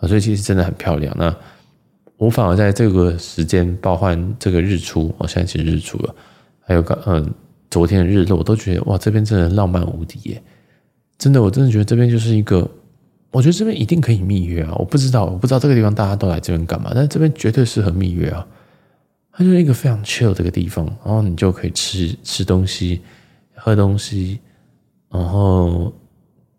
[0.00, 1.14] 啊，所以其实真的很漂亮。
[1.16, 1.32] 那
[2.16, 6.14] 我反而在这个时间，包含这个日出，我现在其实日出了，
[6.60, 7.30] 还有个嗯，
[7.70, 10.42] 昨天的日落，我都觉得哇，这边真的浪漫无敌耶！
[11.16, 12.68] 真的，我真的觉得这边就是一个。
[13.32, 14.72] 我觉得这边一定可以蜜月啊！
[14.78, 18.46] 我不知道，我不知道这个地方大家都来这边干嘛，但是这边绝对适合蜜月啊！
[19.30, 23.02] 它就是一个非常 chill 这个地方，然后你就可以吃吃东西、
[23.56, 24.38] 喝东西，
[25.10, 25.92] 然后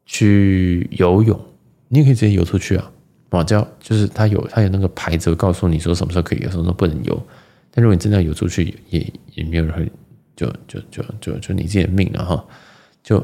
[0.05, 1.39] 去游泳，
[1.87, 2.91] 你也可以直接游出去啊！
[3.29, 7.27] 啊，叫就是它有它有那个牌子告诉你说什么时候可以游，什么时候不能游。
[7.71, 9.91] 但如果你真的要游出去，也也没有人会，
[10.35, 12.45] 就就就就就你自己的命了哈！
[13.03, 13.23] 就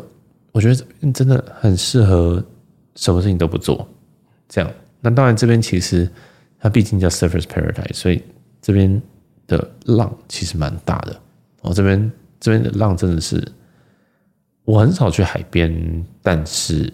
[0.52, 2.44] 我觉得真的很适合。
[2.96, 3.88] 什么事情都不做，
[4.48, 4.72] 这样。
[5.02, 6.08] 那当然，这边其实
[6.60, 8.22] 它毕竟叫 Surface Paradise，所以
[8.62, 9.02] 这边
[9.48, 11.20] 的浪其实蛮大的。
[11.62, 13.44] 哦，这边这边的浪真的是，
[14.66, 16.91] 我很少去海边，但是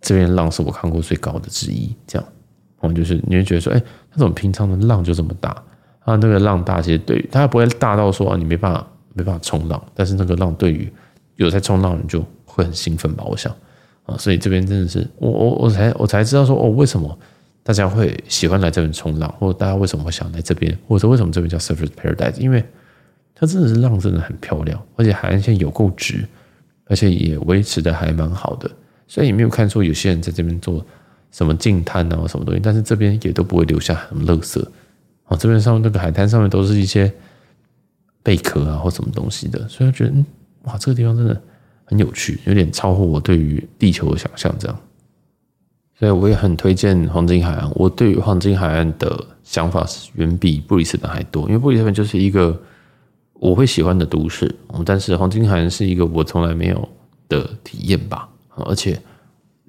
[0.00, 1.94] 这边浪是我看过最高的之一。
[2.06, 2.28] 这样，
[2.80, 5.50] 哦，就是你会觉得说，哎，那种平常的浪就这么大
[6.00, 6.16] 啊？
[6.16, 10.92] 那个浪大，其实对它不会大到说啊，你没办法没办法冲浪，但是那个浪对于
[11.36, 13.24] 有在冲浪的人就会很兴奋吧？
[13.24, 13.54] 我想。
[14.04, 17.18] 啊，所以这边真的是我我我才我才知道说哦，为什么
[17.64, 22.38] 大家会喜欢来这边冲浪，或者大家为什么会想来这边，或者为什么这边叫 Surfers Paradise？
[22.38, 22.64] 因为
[23.34, 26.24] 它真的是浪真的很漂亮，而且海岸线有够直，
[26.86, 28.70] 而且也维持的还蛮好的，
[29.06, 30.84] 所以也没有看出有些人在这边做
[31.30, 34.62] 什么净滩啊什么东西，但是这边也都不会留下什么垃圾
[35.24, 37.12] 啊，这边上面那个海滩上面都是一些
[38.22, 40.26] 贝壳啊或什么东西的，所以我觉得嗯，
[40.62, 41.40] 哇，这个地方真的。
[41.88, 44.76] 很有趣，有点超乎我对于地球的想象，这样，
[45.96, 47.70] 所以我也很推荐黄金海岸。
[47.76, 52.60] 我对于黄金海岸的想法是远比布里斯本还多，因为布里斯本就是一个
[53.38, 56.88] 我会喜欢的都市，但是黄金海岸是一个我从来没有
[57.28, 58.28] 的体验吧。
[58.56, 59.00] 而且，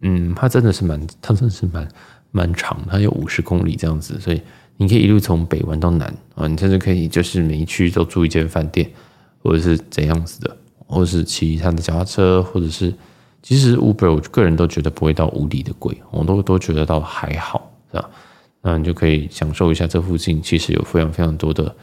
[0.01, 1.87] 嗯，它真的是蛮，它真的是蛮
[2.31, 4.41] 蛮长，它有五十公里这样子，所以
[4.77, 8.89] 你可以一路从北玩到南啊，你甚至可以就是每一区都住一间饭店，
[9.43, 10.57] 或者是怎样子的。
[10.89, 12.93] 或者是骑他的脚踏车，或者是
[13.43, 18.09] 其实 Uber，我个人都觉得不会到无敌的贵，我都都觉得到还好，是吧？
[18.61, 21.75] 那你就可以享受一下这附近其实有非常非常多的，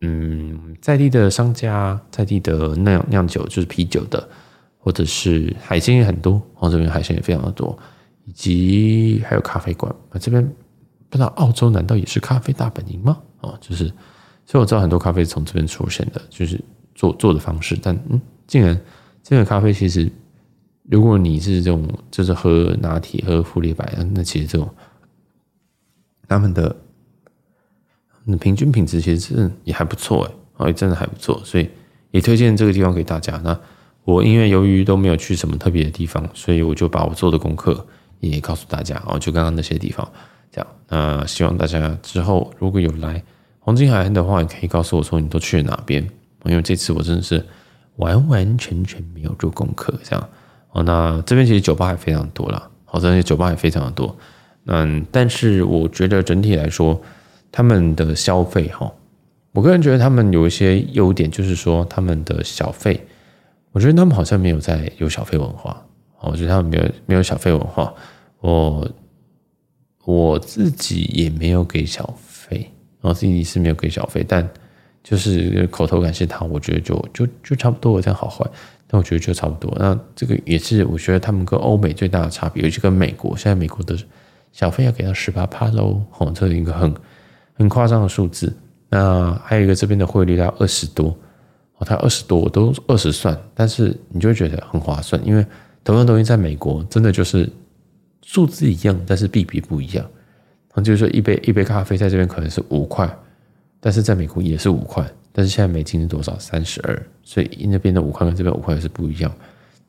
[0.00, 4.28] 嗯，在地的商家，在地的酿酿酒就是啤酒的，
[4.78, 7.78] 或者是海鲜也很多，哦，这边海鲜也非常的多，
[8.24, 9.94] 以及还有咖啡馆。
[10.10, 10.42] 啊这边
[11.08, 13.18] 不知道澳洲难道也是咖啡大本营吗？
[13.40, 13.86] 哦，就是，
[14.46, 16.60] 所以我知道很多咖啡从这边出现的，就是。
[16.92, 18.78] 做做的方式，但嗯，竟然
[19.22, 20.10] 这个咖啡其实，
[20.82, 24.68] 如果你是这种就是喝拿铁、喝富丽白，那其实这种
[26.28, 26.76] 他们的
[28.38, 31.68] 平均品质其实是也还不错哎，哦，也真的还不错，所以
[32.10, 33.40] 也推荐这个地方给大家。
[33.44, 33.58] 那
[34.04, 37.86] 我因为由于都没有去什么特别的地方，所以我就把我做的功课
[38.20, 40.06] 也告诉大家哦，就刚刚那些地方
[40.50, 40.66] 这样。
[40.88, 43.22] 那希望大家之后如果有来
[43.58, 46.06] 黄金海岸的话，也可以告诉我说你都去了哪边。
[46.44, 47.44] 因为这次我真的是
[47.96, 50.28] 完完全全没有做功课，这样
[50.72, 50.82] 哦。
[50.82, 54.16] 那这边其实酒吧还非常多啦，好，这些酒吧也非常的多。
[54.64, 56.98] 嗯，但是我觉得整体来说，
[57.50, 58.92] 他们的消费哈，
[59.52, 63.00] 我个人觉得他们有一些优点，就是说他们的小费，
[63.72, 65.84] 我觉得他们好像没有在有小费文化。
[66.20, 67.94] 我觉得他们没有没有小费文化，
[68.40, 68.90] 我
[70.04, 72.70] 我自己也没有给小费，
[73.00, 74.48] 我自己是没有给小费，但。
[75.02, 78.44] 就是口头感谢他，我觉得就就就差不多，这样好坏，
[78.86, 79.74] 但我觉得就差不多。
[79.78, 83.34] 那这个也是我觉得他们跟欧美最大的差别，尤其跟美国。
[83.34, 83.96] 现在美国的
[84.52, 86.94] 小费要给到十八趴喽，哦，这是一个很
[87.60, 88.52] 很夸张的数字。
[88.88, 91.16] 那还有一个这边的汇率要二十多，
[91.76, 95.46] 哦，它二十多我都二十算，但是你就会觉得很划算，因为
[95.84, 97.48] 同样东西在美国真的就是
[98.22, 100.04] 数字一样，但是币别不一样。
[100.82, 103.08] 就是说一杯一杯咖啡在这边可能是五块，
[103.80, 106.38] 但是在美国也是五块，但是现在美金是多少？
[106.38, 109.30] 三十二，所以那边的五块跟这边五块是不一样。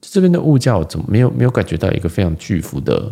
[0.02, 3.10] 这边的物价我怎么没有没有感觉到一个非常巨幅的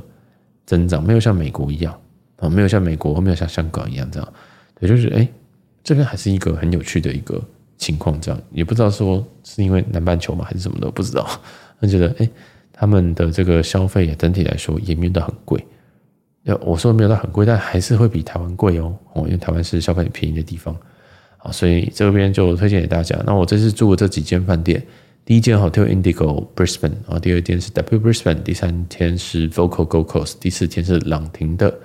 [0.66, 1.01] 增长？
[1.01, 1.97] 没有像美国一样
[2.38, 4.34] 啊，没有像美国，没有像香港一样这样。
[4.80, 5.28] 也，就是哎，
[5.84, 7.42] 这边还是一个很有趣的一个
[7.78, 11.28] 情况，这样也不知道说是因为南半球嘛还是什么的，不知道。
[11.80, 12.30] 我觉得哎，
[12.74, 15.66] 他们的这个消费也整体来说也没有到很贵。
[16.44, 18.96] 要我说没有到很贵，但还是会比台湾贵哦。
[19.14, 20.76] 哦，因为台湾是消费便宜的地方，
[21.38, 23.22] 好，所以这边就推荐给大家。
[23.26, 24.82] 那我这次住的这几间饭店，
[25.26, 31.78] 第一间 Hotel Indigo Brisbane 啊，第二间是 W Brisbane，第三天是 Vocal Gold Coast，第四天是朗廷的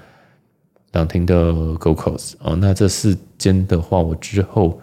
[0.94, 2.56] 朗廷的 Gold Coast 哦。
[2.56, 4.80] 那这四间的话，我之后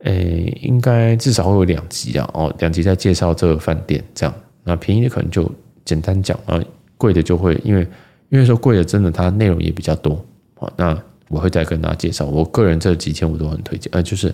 [0.00, 4.34] 诶应该至少会有两集啊，哦，两集在介绍这个饭店这样。
[4.64, 5.50] 那便宜的可能就
[5.84, 6.62] 简单讲啊，
[6.96, 7.86] 贵的就会因为。
[8.30, 10.22] 因为说贵的真的，它内容也比较多。
[10.56, 10.94] 好，那
[11.28, 12.26] 我会再跟大家介绍。
[12.26, 14.30] 我个人这几天我都很推荐，呃，就是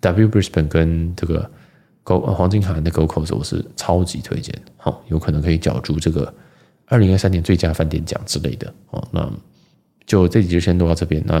[0.00, 1.50] W Brisbane 跟这个
[2.02, 4.54] Go 黄金海岸的 Go c o s 我是超级推荐。
[4.76, 6.30] 好，有可能可以角逐这个
[6.88, 8.70] 二零二三年最佳饭店奖之类的。
[8.90, 9.26] 好，那
[10.08, 11.22] 就这集就先录到这边。
[11.24, 11.38] 那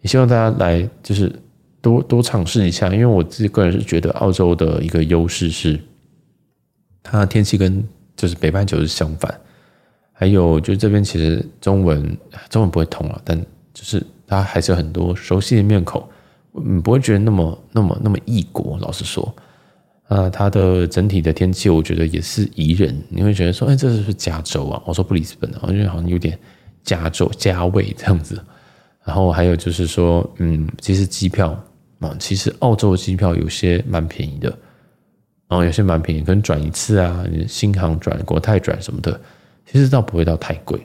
[0.00, 1.30] 也希望大家来就是
[1.82, 5.78] 多多尝试一下，因为我自己个人是觉得澳洲的一个优势是，
[7.02, 7.86] 它天气跟
[8.16, 9.38] 就是北半球是相反。
[10.16, 12.16] 还有，就这边其实中文
[12.48, 13.36] 中文不会通了，但
[13.74, 16.00] 就是它还是有很多熟悉的面孔，
[16.54, 18.78] 嗯不会觉得那么那么那么异国。
[18.78, 19.34] 老实说，
[20.06, 24.80] 啊，它的整体的天气我觉得也是宜人，你会觉得说，哎，这是不是加州啊？
[24.86, 26.38] 我说布里斯本啊，我觉得好像有点
[26.84, 28.40] 加州加位这样子。
[29.04, 31.50] 然后还有就是说，嗯，其实机票
[31.98, 34.48] 啊，其实澳洲的机票有些蛮便宜的，
[35.48, 39.20] 然后有些蛮便宜，可能转一次啊，新航转、国泰转什么的。
[39.66, 40.78] 其实倒不会到太贵，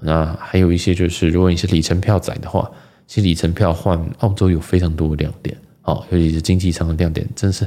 [0.00, 2.70] 那还有一些就是，如果你是里程票仔的话，
[3.06, 7.66] 其实里程票换澳洲有非常多的亮点，哦，尤其是经济舱的亮点，真是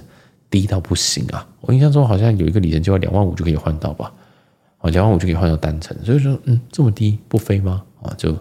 [0.49, 1.47] 低到不行啊！
[1.61, 4.13] 我印象中好像有一个里程就要两万五就可以换到吧，
[4.83, 7.83] 哦，两万五就可以换到单程，所以说，嗯，这么低不飞吗？
[8.01, 8.37] 啊，就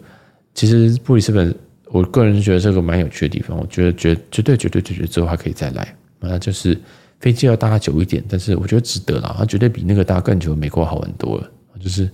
[0.55, 1.55] 其实布里斯本，
[1.87, 6.79] 我个人觉得这个蛮有趣的地方，我觉得绝绝对绝对绝对之后还可以再来，那就是
[7.21, 11.51] 飞机要搭久一点，但是我觉得值得了，它绝对比那个搭更久美国好很多了。
[11.81, 12.09] 就是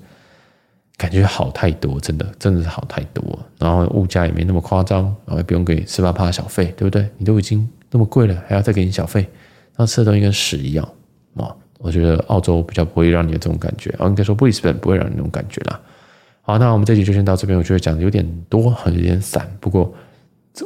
[0.97, 7.07] 感觉好太多，真的真的是好太多，然后物价也没那么夸张，然后也不用给十八趴小费，对不对？
[7.19, 10.89] 你都已经那么贵了，还要再给你小费，然后吃的东西跟屎一样
[11.35, 11.55] 啊！
[11.79, 15.81] 我觉得澳洲比较不会让你有这种感觉，哦，应该说布里斯本不会让你那种感觉啦。
[16.43, 19.93] 好，那我们这集就先到这边，我觉得讲的有点多，很有点散，不过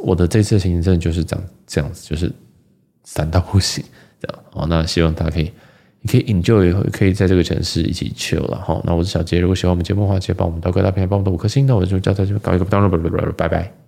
[0.03, 2.31] 我的这次行程就是这样这样子，就是
[3.03, 3.83] 散到不行
[4.19, 4.43] 这样。
[4.51, 5.51] 好，那希望大家可以。
[6.05, 8.77] 你可以 enjoy，可以在这个城市一起 chill 了哈。
[8.83, 11.65] 那我是小杰，如果喜欢我们节目的话，记得帮我们到各大平台帮我们的五颗星。
[11.65, 13.82] 那我就叫大家搞一个 download，拜拜。